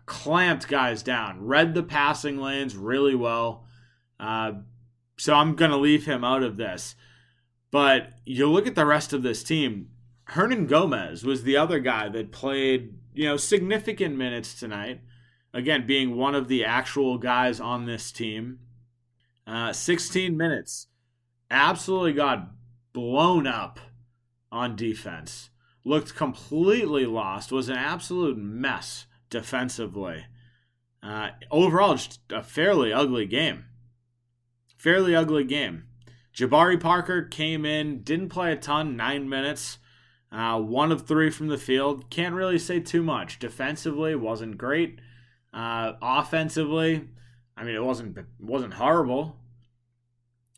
clamped 0.05 0.67
guys 0.67 1.03
down, 1.03 1.45
read 1.45 1.73
the 1.73 1.83
passing 1.83 2.37
lanes 2.37 2.75
really 2.75 3.15
well. 3.15 3.65
Uh, 4.19 4.51
so 5.17 5.33
I'm 5.33 5.55
going 5.55 5.71
to 5.71 5.77
leave 5.77 6.05
him 6.05 6.23
out 6.23 6.43
of 6.43 6.57
this. 6.57 6.95
But 7.71 8.13
you 8.25 8.49
look 8.49 8.67
at 8.67 8.75
the 8.75 8.85
rest 8.85 9.13
of 9.13 9.23
this 9.23 9.43
team. 9.43 9.89
Hernangomez 10.31 11.23
was 11.23 11.43
the 11.43 11.57
other 11.57 11.79
guy 11.79 12.09
that 12.09 12.31
played, 12.31 12.95
you 13.13 13.25
know, 13.25 13.37
significant 13.37 14.15
minutes 14.15 14.53
tonight. 14.53 15.01
Again, 15.53 15.87
being 15.87 16.15
one 16.15 16.35
of 16.35 16.47
the 16.47 16.63
actual 16.63 17.17
guys 17.17 17.59
on 17.59 17.85
this 17.85 18.11
team. 18.11 18.59
Uh, 19.47 19.73
16 19.73 20.37
minutes. 20.37 20.87
Absolutely 21.49 22.13
got 22.13 22.51
blown 22.93 23.47
up 23.47 23.79
on 24.51 24.75
defense. 24.75 25.49
Looked 25.83 26.15
completely 26.15 27.05
lost. 27.05 27.51
Was 27.51 27.69
an 27.69 27.77
absolute 27.77 28.37
mess 28.37 29.07
defensively. 29.29 30.25
Uh, 31.01 31.29
overall, 31.49 31.95
just 31.95 32.19
a 32.29 32.43
fairly 32.43 32.93
ugly 32.93 33.25
game 33.25 33.65
fairly 34.79 35.15
ugly 35.15 35.43
game. 35.43 35.83
Jabari 36.33 36.79
Parker 36.79 37.21
came 37.21 37.65
in, 37.65 38.01
didn't 38.01 38.29
play 38.29 38.53
a 38.53 38.55
ton, 38.55 38.95
nine 38.95 39.27
minutes, 39.27 39.77
uh, 40.31 40.59
one 40.59 40.91
of 40.91 41.05
three 41.05 41.29
from 41.29 41.49
the 41.49 41.57
field. 41.57 42.09
Can't 42.09 42.33
really 42.33 42.57
say 42.57 42.79
too 42.79 43.03
much. 43.03 43.39
Defensively, 43.39 44.15
wasn't 44.15 44.57
great. 44.57 44.99
Uh, 45.53 45.93
offensively, 46.01 47.09
I 47.57 47.63
mean, 47.63 47.75
it 47.75 47.83
wasn't 47.83 48.17
wasn't 48.39 48.75
horrible. 48.75 49.35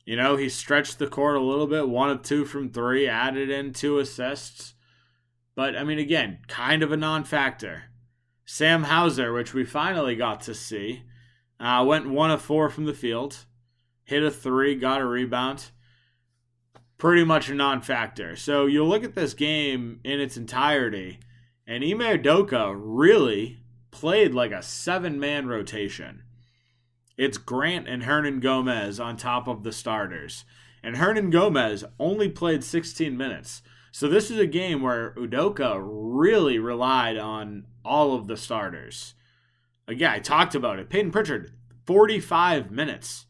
You 0.05 0.17
know, 0.17 0.35
he 0.35 0.49
stretched 0.49 0.99
the 0.99 1.07
court 1.07 1.37
a 1.37 1.41
little 1.41 1.67
bit, 1.67 1.89
one 1.89 2.09
of 2.09 2.21
two 2.21 2.45
from 2.45 2.69
three, 2.69 3.07
added 3.07 3.49
in 3.49 3.73
two 3.73 3.97
assists. 3.97 4.73
But 5.55 5.75
I 5.75 5.83
mean, 5.83 5.99
again, 5.99 6.39
kind 6.47 6.83
of 6.83 6.91
a 6.91 6.97
non-factor. 6.97 7.83
Sam 8.45 8.83
Hauser, 8.83 9.31
which 9.33 9.53
we 9.53 9.63
finally 9.63 10.15
got 10.15 10.41
to 10.41 10.53
see, 10.53 11.03
uh, 11.59 11.83
went 11.87 12.09
one 12.09 12.31
of 12.31 12.41
four 12.41 12.69
from 12.69 12.85
the 12.85 12.93
field 12.93 13.45
hit 14.03 14.23
a 14.23 14.31
three, 14.31 14.75
got 14.75 15.01
a 15.01 15.05
rebound. 15.05 15.71
Pretty 16.97 17.23
much 17.23 17.49
a 17.49 17.55
non 17.55 17.81
factor. 17.81 18.35
So 18.35 18.65
you 18.65 18.83
look 18.83 19.03
at 19.03 19.15
this 19.15 19.33
game 19.33 19.99
in 20.03 20.19
its 20.19 20.37
entirety, 20.37 21.19
and 21.65 21.83
Ime 21.83 22.19
Udoka 22.19 22.73
really 22.77 23.59
played 23.89 24.33
like 24.33 24.51
a 24.51 24.61
seven 24.61 25.19
man 25.19 25.47
rotation. 25.47 26.23
It's 27.17 27.37
Grant 27.37 27.87
and 27.87 28.03
Hernangomez 28.03 29.03
on 29.03 29.17
top 29.17 29.47
of 29.47 29.63
the 29.63 29.71
starters. 29.71 30.45
And 30.83 30.95
Hernangomez 30.95 31.83
only 31.99 32.29
played 32.29 32.63
16 32.63 33.15
minutes. 33.15 33.61
So 33.91 34.07
this 34.07 34.31
is 34.31 34.39
a 34.39 34.47
game 34.47 34.81
where 34.81 35.11
Udoka 35.11 35.79
really 35.83 36.57
relied 36.57 37.17
on 37.17 37.65
all 37.83 38.15
of 38.15 38.27
the 38.27 38.37
starters. 38.37 39.13
Again, 39.87 40.11
I 40.11 40.19
talked 40.19 40.55
about 40.55 40.79
it. 40.79 40.89
Peyton 40.89 41.11
Pritchard, 41.11 41.51
45 41.85 42.71
minutes. 42.71 43.25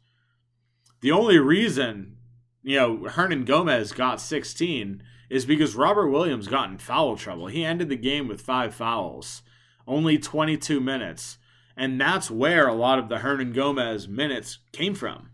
The 1.02 1.12
only 1.12 1.40
reason, 1.40 2.18
you 2.62 2.78
know, 2.78 2.98
Hernangomez 2.98 3.96
got 3.96 4.22
16 4.22 5.04
is 5.30 5.46
because 5.46 5.76
Robert 5.76 6.10
Williams 6.10 6.48
got 6.48 6.70
in 6.70 6.78
foul 6.78 7.16
trouble. 7.16 7.48
He 7.48 7.66
ended 7.66 7.90
the 7.90 7.96
game 7.96 8.28
with 8.28 8.42
five 8.42 8.76
fouls, 8.76 9.42
only 9.88 10.20
22 10.20 10.80
minutes. 10.80 11.38
And 11.76 12.00
that's 12.00 12.30
where 12.30 12.68
a 12.68 12.76
lot 12.76 13.00
of 13.00 13.10
the 13.10 13.18
Hernangomez 13.18 14.08
minutes 14.08 14.60
came 14.72 14.94
from. 14.94 15.32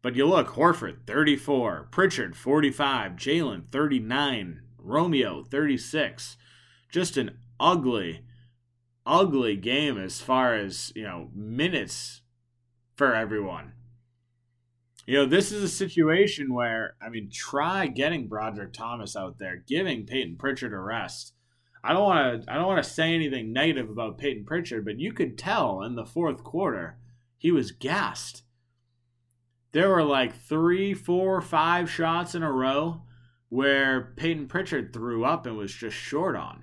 But 0.00 0.16
you 0.16 0.26
look, 0.26 0.48
Horford, 0.50 1.06
34, 1.06 1.88
Pritchard, 1.90 2.34
45, 2.34 3.12
Jaylen, 3.12 3.66
39, 3.66 4.62
Romeo, 4.78 5.44
36. 5.44 6.38
Just 6.90 7.18
an 7.18 7.36
ugly, 7.58 8.24
ugly 9.04 9.56
game 9.56 9.98
as 9.98 10.22
far 10.22 10.54
as, 10.54 10.90
you 10.96 11.02
know, 11.02 11.28
minutes 11.34 12.22
for 12.94 13.14
everyone. 13.14 13.72
You 15.10 15.16
know, 15.16 15.26
this 15.26 15.50
is 15.50 15.64
a 15.64 15.68
situation 15.68 16.54
where, 16.54 16.94
I 17.02 17.08
mean, 17.08 17.30
try 17.32 17.88
getting 17.88 18.28
Brodric 18.28 18.72
Thomas 18.72 19.16
out 19.16 19.40
there, 19.40 19.56
giving 19.66 20.06
Peyton 20.06 20.36
Pritchard 20.36 20.72
a 20.72 20.78
rest. 20.78 21.32
I 21.82 21.92
don't 21.92 22.04
want 22.04 22.44
to 22.44 22.52
I 22.52 22.54
don't 22.54 22.68
want 22.68 22.84
to 22.84 22.88
say 22.88 23.12
anything 23.12 23.52
negative 23.52 23.90
about 23.90 24.18
Peyton 24.18 24.44
Pritchard, 24.44 24.84
but 24.84 25.00
you 25.00 25.12
could 25.12 25.36
tell 25.36 25.82
in 25.82 25.96
the 25.96 26.06
fourth 26.06 26.44
quarter 26.44 26.96
he 27.36 27.50
was 27.50 27.72
gassed. 27.72 28.44
There 29.72 29.88
were 29.88 30.04
like 30.04 30.32
three, 30.32 30.94
four, 30.94 31.40
five 31.40 31.90
shots 31.90 32.36
in 32.36 32.44
a 32.44 32.52
row 32.52 33.02
where 33.48 34.14
Peyton 34.14 34.46
Pritchard 34.46 34.92
threw 34.92 35.24
up 35.24 35.44
and 35.44 35.56
was 35.56 35.74
just 35.74 35.96
short 35.96 36.36
on 36.36 36.62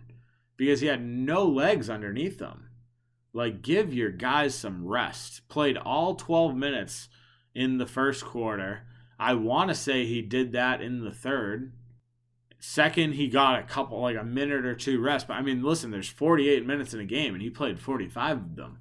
because 0.56 0.80
he 0.80 0.88
had 0.88 1.04
no 1.06 1.46
legs 1.46 1.90
underneath 1.90 2.40
him. 2.40 2.70
Like, 3.34 3.62
give 3.62 3.94
your 3.94 4.12
guys 4.12 4.56
some 4.56 4.88
rest. 4.88 5.50
Played 5.50 5.76
all 5.76 6.16
12 6.16 6.56
minutes 6.56 7.10
in 7.58 7.80
the 7.80 7.88
first 7.88 8.24
quarter. 8.24 8.84
I 9.20 9.34
want 9.34 9.70
to 9.70 9.76
say 9.76 10.06
he 10.06 10.22
did 10.22 10.52
that 10.52 10.80
in 10.80 11.04
the 11.04 11.12
third. 11.12 11.74
Second, 12.60 13.14
he 13.16 13.28
got 13.28 13.60
a 13.60 13.64
couple, 13.64 14.00
like 14.00 14.16
a 14.16 14.24
minute 14.24 14.64
or 14.64 14.76
two 14.76 15.02
rest. 15.02 15.28
But 15.28 15.34
I 15.34 15.42
mean, 15.42 15.64
listen, 15.64 15.90
there's 15.90 16.08
48 16.08 16.68
minutes 16.68 16.94
in 16.94 17.00
a 17.00 17.06
game, 17.06 17.34
and 17.34 17.42
he 17.42 17.50
played 17.50 17.80
45 17.80 18.38
of 18.38 18.56
them. 18.56 18.78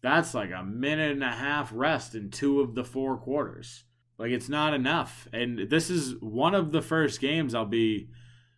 That's 0.00 0.32
like 0.32 0.50
a 0.50 0.64
minute 0.64 1.12
and 1.12 1.22
a 1.22 1.30
half 1.30 1.70
rest 1.74 2.14
in 2.14 2.30
two 2.30 2.60
of 2.62 2.74
the 2.74 2.84
four 2.84 3.18
quarters. 3.18 3.84
Like, 4.16 4.30
it's 4.30 4.48
not 4.48 4.72
enough. 4.72 5.28
And 5.30 5.68
this 5.68 5.90
is 5.90 6.14
one 6.20 6.54
of 6.54 6.72
the 6.72 6.82
first 6.82 7.20
games 7.20 7.54
I'll 7.54 7.66
be 7.66 8.08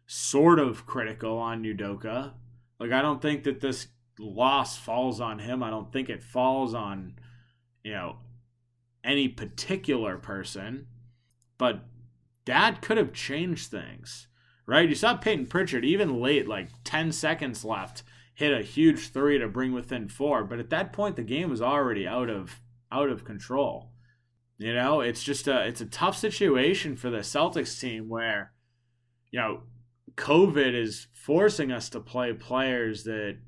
sort 0.07 0.61
of 0.61 0.87
critical 0.87 1.37
on 1.37 1.65
Udoka. 1.65 2.35
Like, 2.79 2.93
I 2.93 3.03
don't 3.03 3.21
think 3.21 3.43
that 3.43 3.61
this 3.61 3.89
loss 4.21 4.79
falls 4.79 5.21
on 5.21 5.41
him. 5.41 5.65
I 5.65 5.71
don't 5.71 5.93
think 5.93 6.09
it 6.09 6.23
falls 6.23 6.75
on, 6.75 7.15
you 7.83 7.93
know, 7.93 8.17
any 9.05 9.29
particular 9.29 10.19
person. 10.19 10.87
But 11.59 11.85
that 12.47 12.83
could 12.83 12.97
have 12.97 13.13
changed 13.13 13.71
things, 13.71 14.29
right? 14.67 14.89
You 14.89 14.95
saw 14.95 15.17
Peyton 15.17 15.47
Pritchard, 15.47 15.85
even 15.85 16.21
late, 16.21 16.49
like 16.49 16.69
10 16.85 17.13
seconds 17.13 17.65
left, 17.65 18.03
hit 18.35 18.59
a 18.59 18.63
huge 18.63 19.11
three 19.11 19.39
to 19.39 19.49
bring 19.49 19.73
within 19.73 20.09
four. 20.09 20.45
But 20.45 20.59
at 20.59 20.71
that 20.71 20.93
point, 20.93 21.17
the 21.17 21.23
game 21.23 21.51
was 21.51 21.63
already 21.63 22.07
out 22.07 22.31
of 22.31 22.61
out 22.93 23.11
of 23.11 23.25
control. 23.25 23.93
You 24.59 24.75
know, 24.75 25.01
it's 25.01 25.23
just 25.23 25.47
a 25.49 25.67
it's 25.67 25.81
a 25.81 25.87
tough 25.87 26.17
situation 26.17 26.97
for 26.97 27.11
the 27.11 27.19
Celtics 27.19 27.79
team 27.81 28.09
where, 28.09 28.53
you 29.31 29.39
know, 29.39 29.63
COVID 30.17 30.75
is 30.75 31.07
forcing 31.15 31.71
us 31.71 31.89
to 31.91 32.01
play 32.01 32.33
players 32.33 33.05
that 33.05 33.39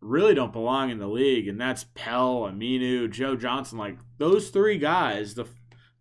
really 0.00 0.34
don't 0.34 0.52
belong 0.52 0.90
in 0.90 0.98
the 0.98 1.08
league, 1.08 1.48
and 1.48 1.60
that's 1.60 1.86
Pelle, 1.94 2.42
Aminu, 2.42 3.10
Joe 3.10 3.36
Johnson. 3.36 3.78
Like 3.78 3.98
those 4.18 4.50
three 4.50 4.78
guys, 4.78 5.34
the 5.34 5.46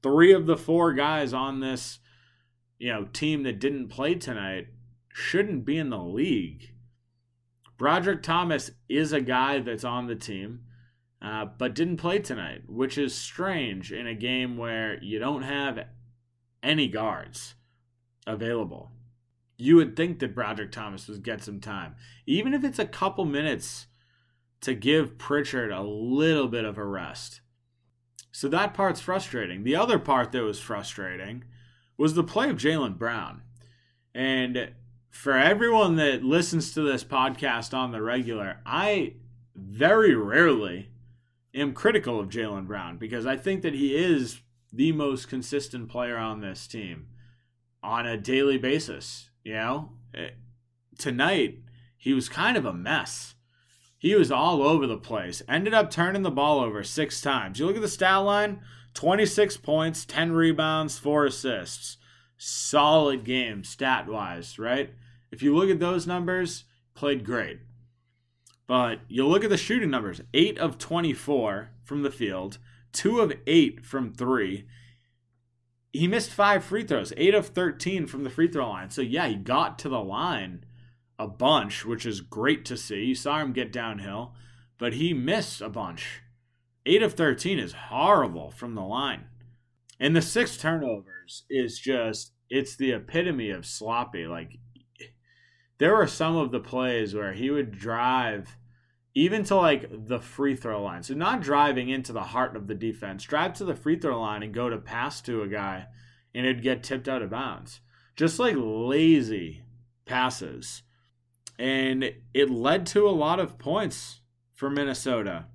three 0.04 0.34
of 0.34 0.46
the 0.46 0.58
four 0.58 0.94
guys 0.94 1.34
on 1.34 1.60
this, 1.60 2.00
you 2.78 2.92
know, 2.92 3.06
team 3.06 3.44
that 3.44 3.60
didn't 3.60 3.90
play 3.90 4.16
tonight 4.16 4.68
shouldn't 5.10 5.66
be 5.66 5.78
in 5.78 5.90
the 5.90 5.98
league. 5.98 6.72
Brodric 7.78 8.24
Thomas 8.24 8.72
is 8.90 9.14
a 9.14 9.22
guy 9.22 9.60
that's 9.60 9.84
on 9.84 10.08
the 10.08 10.16
team, 10.16 10.62
uh, 11.22 11.46
but 11.46 11.76
didn't 11.76 11.98
play 11.98 12.20
tonight, 12.20 12.64
which 12.68 12.98
is 12.98 13.14
strange 13.14 13.92
in 13.92 14.08
a 14.08 14.16
game 14.16 14.58
where 14.58 15.02
you 15.04 15.20
don't 15.20 15.44
have 15.44 15.86
any 16.64 16.88
guards 16.88 17.56
available 18.26 18.92
you 19.58 19.76
would 19.76 19.96
think 19.96 20.20
that 20.20 20.36
Brodric 20.36 20.72
Thomas 20.72 21.08
would 21.08 21.24
get 21.24 21.44
some 21.44 21.60
time, 21.60 21.96
even 22.26 22.54
if 22.54 22.64
it's 22.64 22.80
a 22.80 22.86
couple 22.86 23.26
minutes 23.26 23.88
to 24.62 24.74
give 24.74 25.18
Pritchard 25.18 25.72
a 25.72 25.82
little 25.82 26.48
bit 26.48 26.66
of 26.66 26.78
a 26.78 26.86
rest. 26.86 27.42
So 28.32 28.48
that 28.50 28.74
part's 28.74 29.02
frustrating. 29.02 29.64
The 29.64 29.76
other 29.76 30.00
part 30.00 30.32
that 30.32 30.44
was 30.44 30.60
frustrating 30.60 31.44
was 31.98 32.14
the 32.14 32.24
play 32.24 32.50
of 32.50 32.58
Jaylen 32.58 32.98
Brown. 32.98 33.42
And 34.14 34.72
for 35.10 35.34
everyone 35.34 35.96
that 35.96 36.24
listens 36.24 36.74
to 36.74 36.82
this 36.82 37.04
podcast 37.04 37.74
on 37.74 37.92
the 37.92 38.02
regular, 38.02 38.60
I 38.66 39.16
very 39.56 40.14
rarely 40.14 40.90
am 41.54 41.74
critical 41.74 42.20
of 42.20 42.30
Jaylen 42.30 42.68
Brown 42.68 42.98
because 42.98 43.26
I 43.26 43.36
think 43.36 43.64
that 43.64 43.74
he 43.74 43.96
is 43.96 44.42
the 44.72 44.92
most 44.92 45.28
consistent 45.28 45.90
player 45.90 46.18
on 46.18 46.42
this 46.42 46.68
team 46.68 47.08
on 47.82 48.06
a 48.06 48.18
daily 48.18 48.58
basis. 48.58 49.30
You 49.44 49.54
know, 49.54 49.92
eh, 50.14 50.30
tonight 50.98 51.60
he 51.98 52.14
was 52.14 52.30
kind 52.30 52.58
of 52.58 52.66
a 52.66 52.74
mess. 52.74 53.36
He 54.08 54.16
was 54.16 54.32
all 54.32 54.64
over 54.64 54.88
the 54.88 54.96
place. 54.96 55.42
Ended 55.50 55.74
up 55.74 55.92
turning 55.92 56.22
the 56.22 56.32
ball 56.32 56.62
over 56.62 56.82
six 56.82 57.20
times. 57.20 57.60
You 57.60 57.66
look 57.66 57.76
at 57.76 57.82
the 57.82 57.90
stat 57.90 58.24
line 58.24 58.62
26 58.94 59.58
points, 59.58 60.06
10 60.06 60.32
rebounds, 60.32 60.98
4 60.98 61.26
assists. 61.26 61.98
Solid 62.38 63.26
game 63.26 63.66
stat 63.66 64.08
wise, 64.08 64.58
right? 64.58 64.94
If 65.30 65.44
you 65.44 65.54
look 65.54 65.70
at 65.70 65.82
those 65.82 66.08
numbers, 66.08 66.64
played 66.96 67.26
great. 67.26 67.60
But 68.66 69.02
you 69.10 69.28
look 69.28 69.44
at 69.44 69.50
the 69.50 69.58
shooting 69.58 69.90
numbers 69.90 70.22
8 70.34 70.58
of 70.58 70.78
24 70.78 71.72
from 71.84 72.04
the 72.04 72.10
field, 72.10 72.60
2 72.94 73.20
of 73.20 73.34
8 73.46 73.86
from 73.86 74.14
3, 74.14 74.66
he 75.92 76.08
missed 76.08 76.30
five 76.30 76.64
free 76.64 76.86
throws, 76.86 77.12
eight 77.18 77.36
of 77.36 77.48
13 77.48 78.08
from 78.08 78.24
the 78.24 78.30
free 78.30 78.48
throw 78.48 78.70
line. 78.70 78.90
So, 78.90 79.02
yeah, 79.02 79.28
he 79.28 79.36
got 79.36 79.78
to 79.80 79.90
the 79.90 80.00
line 80.00 80.64
a 81.20 81.28
bunch, 81.28 81.86
which 81.86 82.06
is 82.06 82.22
great 82.22 82.66
to 82.66 82.78
see. 82.78 83.04
You 83.04 83.16
saw 83.16 83.40
him 83.40 83.54
get 83.54 83.72
downhill, 83.72 84.34
but 84.78 84.94
he 84.94 85.14
missed 85.14 85.62
a 85.62 85.70
bunch. 85.70 86.22
Eight 86.86 87.02
of 87.02 87.14
13 87.14 87.60
is 87.60 87.74
horrible 87.74 88.52
from 88.52 88.76
the 88.76 88.82
line. 88.82 89.26
And 90.00 90.16
the 90.16 90.22
six 90.22 90.58
turnovers 90.58 91.44
is 91.50 91.80
just, 91.80 92.34
it's 92.50 92.76
the 92.76 92.92
epitome 92.92 93.50
of 93.50 93.66
sloppy. 93.66 94.28
Like, 94.28 94.60
there 95.80 95.96
were 95.96 96.08
some 96.08 96.36
of 96.36 96.52
the 96.52 96.60
plays 96.60 97.14
where 97.14 97.34
he 97.34 97.50
would 97.50 97.72
drive 97.72 98.56
even 99.18 99.44
to 99.44 99.56
like 99.56 99.90
the 100.08 100.20
free 100.20 100.56
throw 100.56 100.84
line. 100.84 101.02
So 101.02 101.16
not 101.16 101.42
driving 101.42 101.90
into 101.90 102.14
the 102.14 102.22
heart 102.22 102.56
of 102.56 102.68
the 102.68 102.76
defense, 102.76 103.24
drive 103.24 103.54
to 103.54 103.66
the 103.66 103.76
free 103.76 103.98
throw 103.98 104.22
line 104.22 104.44
and 104.44 104.54
go 104.54 104.70
to 104.70 104.78
pass 104.78 105.22
to 105.22 105.42
a 105.42 105.48
guy 105.48 105.88
and 106.36 106.46
it'd 106.46 106.62
get 106.62 106.84
tipped 106.84 107.08
out 107.08 107.24
of 107.24 107.32
bounds. 107.32 107.82
Just 108.16 108.38
like 108.38 108.54
lazy 108.56 109.64
passes. 110.06 110.84
And 111.60 112.14
it 112.34 112.50
led 112.50 112.86
to 112.88 113.08
a 113.08 113.12
lot 113.12 113.40
of 113.40 113.58
points 113.58 114.22
for 114.54 114.70
Minnesota. 114.70 115.46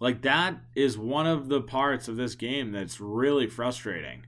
Like 0.00 0.22
that 0.22 0.58
is 0.74 0.98
one 0.98 1.26
of 1.26 1.48
the 1.48 1.60
parts 1.60 2.08
of 2.08 2.16
this 2.16 2.34
game 2.34 2.72
that's 2.72 3.00
really 3.00 3.46
frustrating. 3.46 4.26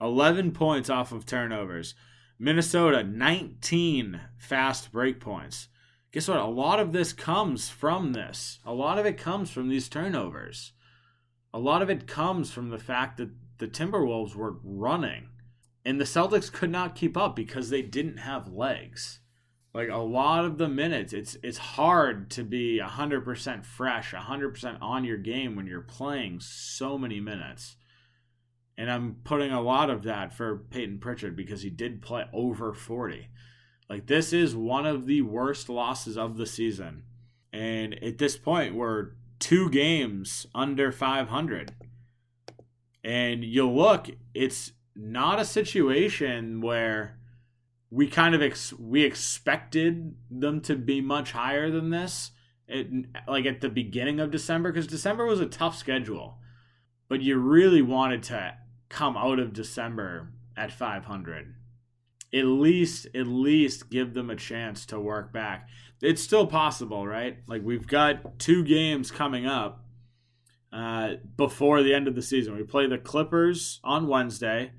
11 0.00 0.52
points 0.52 0.90
off 0.90 1.12
of 1.12 1.26
turnovers. 1.26 1.94
Minnesota 2.38 3.04
19 3.04 4.20
fast 4.38 4.90
break 4.90 5.20
points 5.20 5.68
guess 6.12 6.28
what? 6.28 6.38
A 6.38 6.46
lot 6.46 6.78
of 6.78 6.92
this 6.92 7.12
comes 7.12 7.70
from 7.70 8.12
this. 8.12 8.60
A 8.64 8.72
lot 8.72 8.98
of 8.98 9.06
it 9.06 9.16
comes 9.16 9.50
from 9.50 9.68
these 9.68 9.88
turnovers. 9.88 10.72
A 11.52 11.58
lot 11.58 11.82
of 11.82 11.90
it 11.90 12.06
comes 12.06 12.52
from 12.52 12.68
the 12.68 12.78
fact 12.78 13.16
that 13.16 13.30
the 13.58 13.66
Timberwolves 13.66 14.34
were 14.34 14.58
running 14.62 15.28
and 15.84 16.00
the 16.00 16.04
Celtics 16.04 16.52
could 16.52 16.70
not 16.70 16.94
keep 16.94 17.16
up 17.16 17.34
because 17.34 17.70
they 17.70 17.82
didn't 17.82 18.18
have 18.18 18.52
legs. 18.52 19.20
Like 19.74 19.88
a 19.88 19.96
lot 19.96 20.44
of 20.44 20.58
the 20.58 20.68
minutes, 20.68 21.12
it's 21.12 21.36
it's 21.42 21.58
hard 21.58 22.30
to 22.32 22.44
be 22.44 22.78
100% 22.82 23.64
fresh, 23.64 24.12
100% 24.12 24.78
on 24.82 25.04
your 25.04 25.16
game 25.16 25.56
when 25.56 25.66
you're 25.66 25.80
playing 25.80 26.40
so 26.40 26.98
many 26.98 27.20
minutes. 27.20 27.76
And 28.76 28.90
I'm 28.90 29.16
putting 29.24 29.50
a 29.50 29.62
lot 29.62 29.88
of 29.88 30.02
that 30.02 30.34
for 30.34 30.64
peyton 30.70 30.98
Pritchard 30.98 31.36
because 31.36 31.62
he 31.62 31.70
did 31.70 32.02
play 32.02 32.24
over 32.32 32.74
40. 32.74 33.28
Like 33.88 34.06
this 34.06 34.32
is 34.32 34.54
one 34.54 34.86
of 34.86 35.06
the 35.06 35.22
worst 35.22 35.68
losses 35.68 36.18
of 36.18 36.36
the 36.36 36.46
season. 36.46 37.04
And 37.52 38.02
at 38.02 38.18
this 38.18 38.36
point, 38.36 38.74
we're 38.74 39.12
two 39.38 39.70
games 39.70 40.46
under 40.54 40.92
500. 40.92 41.74
And 43.04 43.42
you 43.42 43.68
look, 43.68 44.08
it's 44.34 44.72
not 44.94 45.40
a 45.40 45.44
situation 45.44 46.60
where 46.60 47.18
we 47.92 48.08
kind 48.08 48.34
of 48.34 48.42
ex- 48.42 48.72
we 48.72 49.04
expected 49.04 50.16
them 50.30 50.62
to 50.62 50.74
be 50.76 51.02
much 51.02 51.32
higher 51.32 51.70
than 51.70 51.90
this. 51.90 52.32
It, 52.66 52.88
like 53.28 53.44
at 53.46 53.60
the 53.60 53.68
beginning 53.68 54.18
of 54.18 54.30
December, 54.30 54.72
because 54.72 54.86
December 54.86 55.26
was 55.26 55.40
a 55.40 55.46
tough 55.46 55.76
schedule, 55.76 56.38
but 57.08 57.20
you 57.20 57.36
really 57.36 57.82
wanted 57.82 58.22
to 58.24 58.54
come 58.88 59.16
out 59.16 59.38
of 59.38 59.52
December 59.52 60.32
at 60.56 60.72
500 60.72 61.54
at 62.34 62.44
least 62.46 63.06
at 63.14 63.26
least 63.26 63.90
give 63.90 64.14
them 64.14 64.30
a 64.30 64.36
chance 64.36 64.86
to 64.86 64.98
work 64.98 65.32
back. 65.32 65.68
It's 66.00 66.22
still 66.22 66.46
possible, 66.46 67.06
right? 67.06 67.38
Like 67.46 67.62
we've 67.62 67.86
got 67.86 68.38
two 68.38 68.64
games 68.64 69.10
coming 69.10 69.46
up. 69.46 69.84
uh, 70.72 71.16
before 71.36 71.82
the 71.82 71.94
end 71.94 72.08
of 72.08 72.14
the 72.14 72.22
season. 72.22 72.56
We 72.56 72.62
play 72.62 72.86
the 72.86 72.96
Clippers 72.98 73.80
on 73.84 74.08
Wednesday 74.08 74.72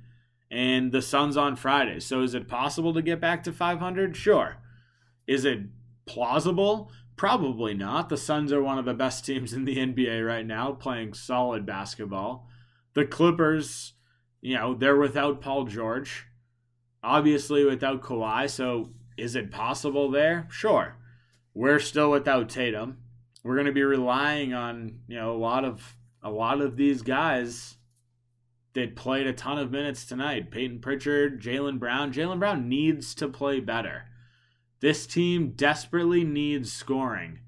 and 0.53 0.91
the 0.91 1.01
Suns 1.01 1.35
on 1.35 1.55
Friday. 1.55 1.99
So 1.99 2.21
is 2.21 2.35
it 2.35 2.47
possible 2.47 2.93
to 2.93 3.01
get 3.01 3.19
back 3.19 3.43
to 3.43 3.51
500? 3.51 4.15
Sure. 4.15 4.57
Is 5.25 5.45
it 5.45 5.61
plausible? 6.05 6.91
Probably 7.15 7.73
not. 7.73 8.09
The 8.09 8.17
Suns 8.17 8.53
are 8.53 8.61
one 8.61 8.77
of 8.77 8.85
the 8.85 8.93
best 8.93 9.25
teams 9.25 9.51
in 9.51 9.65
the 9.65 9.77
NBA 9.77 10.25
right 10.25 10.45
now, 10.45 10.71
playing 10.73 11.15
solid 11.15 11.65
basketball. 11.65 12.47
The 12.93 13.05
Clippers, 13.05 13.93
you 14.41 14.53
know, 14.53 14.75
they're 14.75 14.95
without 14.95 15.41
Paul 15.41 15.63
George, 15.65 16.27
obviously 17.03 17.65
without 17.65 18.03
Kawhi. 18.03 18.47
So 18.47 18.91
is 19.17 19.35
it 19.35 19.49
possible 19.49 20.11
there? 20.11 20.47
Sure. 20.51 20.97
We're 21.55 21.79
still 21.79 22.11
without 22.11 22.49
Tatum. 22.49 22.99
We're 23.43 23.55
going 23.55 23.65
to 23.65 23.71
be 23.71 23.83
relying 23.83 24.53
on, 24.53 24.99
you 25.07 25.17
know, 25.17 25.31
a 25.31 25.37
lot 25.37 25.65
of 25.65 25.97
a 26.21 26.29
lot 26.29 26.61
of 26.61 26.77
these 26.77 27.01
guys 27.01 27.75
that 28.73 28.95
played 28.95 29.27
a 29.27 29.33
ton 29.33 29.57
of 29.57 29.71
minutes 29.71 30.05
tonight. 30.05 30.51
Peyton 30.51 30.79
Pritchard, 30.79 31.41
Jaylen 31.41 31.79
Brown. 31.79 32.11
Jaylen 32.11 32.39
Brown 32.39 32.67
needs 32.67 33.13
to 33.15 33.27
play 33.27 33.59
better. 33.59 34.05
This 34.79 35.05
team 35.05 35.53
desperately 35.55 36.23
needs 36.23 36.71
scoring. 36.71 37.39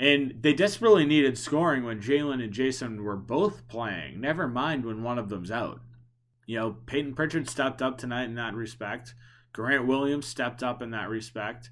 And 0.00 0.34
they 0.40 0.52
desperately 0.52 1.04
needed 1.04 1.36
scoring 1.36 1.84
when 1.84 2.00
Jaylen 2.00 2.42
and 2.42 2.52
Jayson 2.52 3.02
were 3.02 3.16
both 3.16 3.66
playing, 3.66 4.20
never 4.20 4.46
mind 4.46 4.84
when 4.84 5.02
one 5.02 5.18
of 5.18 5.28
them's 5.28 5.50
out. 5.50 5.80
You 6.46 6.56
know, 6.58 6.76
Peyton 6.86 7.14
Pritchard 7.14 7.48
stepped 7.50 7.82
up 7.82 7.98
tonight 7.98 8.24
in 8.24 8.36
that 8.36 8.54
respect. 8.54 9.14
Grant 9.52 9.86
Williams 9.86 10.26
stepped 10.26 10.62
up 10.62 10.80
in 10.80 10.90
that 10.90 11.08
respect. 11.08 11.70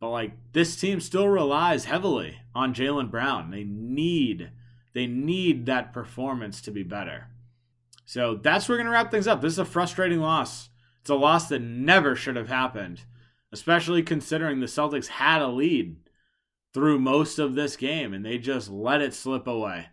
But 0.00 0.10
like 0.10 0.32
this 0.52 0.76
team 0.76 1.00
still 1.00 1.28
relies 1.28 1.84
heavily 1.84 2.38
on 2.54 2.74
Jaylen 2.74 3.10
Brown. 3.10 3.50
They 3.50 3.64
need 3.64 4.50
they 4.94 5.06
need 5.06 5.66
that 5.66 5.92
performance 5.92 6.60
to 6.62 6.70
be 6.70 6.82
better. 6.82 7.28
So 8.08 8.36
that's 8.36 8.66
where 8.66 8.78
we're 8.78 8.84
gonna 8.84 8.94
wrap 8.94 9.10
things 9.10 9.26
up. 9.26 9.42
This 9.42 9.52
is 9.52 9.58
a 9.58 9.66
frustrating 9.66 10.20
loss. 10.20 10.70
It's 11.02 11.10
a 11.10 11.14
loss 11.14 11.50
that 11.50 11.60
never 11.60 12.16
should 12.16 12.36
have 12.36 12.48
happened, 12.48 13.02
especially 13.52 14.02
considering 14.02 14.60
the 14.60 14.66
Celtics 14.66 15.08
had 15.08 15.42
a 15.42 15.48
lead 15.48 15.98
through 16.72 17.00
most 17.00 17.38
of 17.38 17.54
this 17.54 17.76
game 17.76 18.14
and 18.14 18.24
they 18.24 18.38
just 18.38 18.70
let 18.70 19.02
it 19.02 19.12
slip 19.12 19.46
away. 19.46 19.88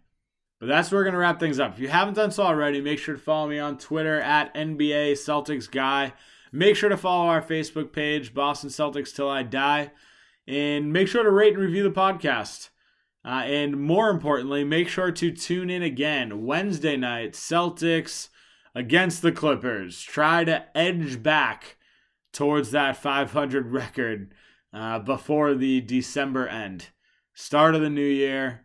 But 0.62 0.67
that's 0.67 0.89
where 0.89 1.01
we're 1.01 1.04
gonna 1.04 1.17
wrap 1.17 1.41
things 1.41 1.60
up. 1.60 1.73
If 1.73 1.80
you 1.80 1.89
haven't 1.89 2.13
done 2.13 2.32
so 2.32 2.43
already, 2.43 2.80
make 2.80 2.99
sure 2.99 3.15
to 3.15 3.21
follow 3.21 3.49
me 3.49 3.60
on 3.60 3.78
Twitter 3.78 4.21
at 4.21 4.56
NBA 4.56 5.12
Celtics 5.15 5.69
Guy. 5.69 6.13
Make 6.54 6.78
sure 6.78 6.88
to 6.88 6.95
follow 6.95 7.28
our 7.28 7.41
Facebook 7.41 7.91
page, 7.91 8.34
Boston 8.34 8.69
Celtics 8.69 9.13
Till 9.13 9.28
I 9.28 9.43
Die. 9.43 9.91
And 10.47 10.93
make 10.93 11.10
sure 11.10 11.23
to 11.23 11.32
rate 11.32 11.56
and 11.56 11.62
review 11.62 11.84
the 11.84 11.91
podcast. 11.91 12.69
Uh, 13.26 13.42
and 13.46 13.82
more 13.82 14.12
importantly, 14.12 14.64
make 14.64 14.88
sure 14.88 15.12
to 15.12 15.32
tune 15.32 15.70
in 15.70 15.82
again 15.82 16.46
Wednesday 16.46 16.96
night, 16.96 17.34
Celtics 17.34 18.30
against 18.76 19.24
the 19.24 19.32
Clippers. 19.32 20.02
Try 20.04 20.44
to 20.44 20.66
edge 20.78 21.24
back 21.24 21.78
towards 22.32 22.70
that 22.72 22.98
500 22.98 23.72
record 23.72 24.34
uh, 24.72 25.00
before 25.00 25.56
the 25.56 25.82
December 25.82 26.48
end. 26.48 26.90
Start 27.34 27.74
of 27.74 27.82
the 27.82 27.90
new 27.90 28.02
year. 28.02 28.62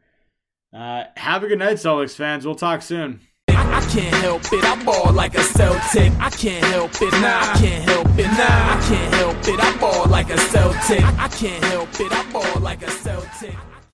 Uh, 0.74 1.04
have 1.16 1.42
a 1.42 1.48
good 1.48 1.58
night, 1.58 1.76
Celtics 1.76 2.14
fans. 2.14 2.44
We'll 2.44 2.54
talk 2.54 2.82
soon. 2.82 3.20
I 3.48 3.80
can't 3.92 4.14
help 4.16 4.42
it, 4.52 4.64
I 4.64 4.84
ball 4.84 5.12
like 5.12 5.34
a 5.36 5.42
Celtic. 5.42 6.12
I 6.20 6.28
can't 6.28 6.64
help 6.66 6.90
it, 7.00 7.12
nah, 7.12 7.40
I 7.40 7.56
can't 7.58 7.88
help 7.88 8.08
it, 8.18 8.26
nah, 8.26 8.76
I 8.76 8.84
can't 8.86 9.14
help 9.14 9.36
it, 9.48 9.60
I 9.64 9.78
ball 9.78 10.06
like 10.06 10.28
a 10.28 10.36
Celtic. 10.36 11.02
I 11.02 11.28
can't 11.28 11.64
help 11.64 11.88
it, 11.98 12.12
I 12.12 12.30
ball 12.30 12.60
like 12.60 12.82
a. 12.82 12.99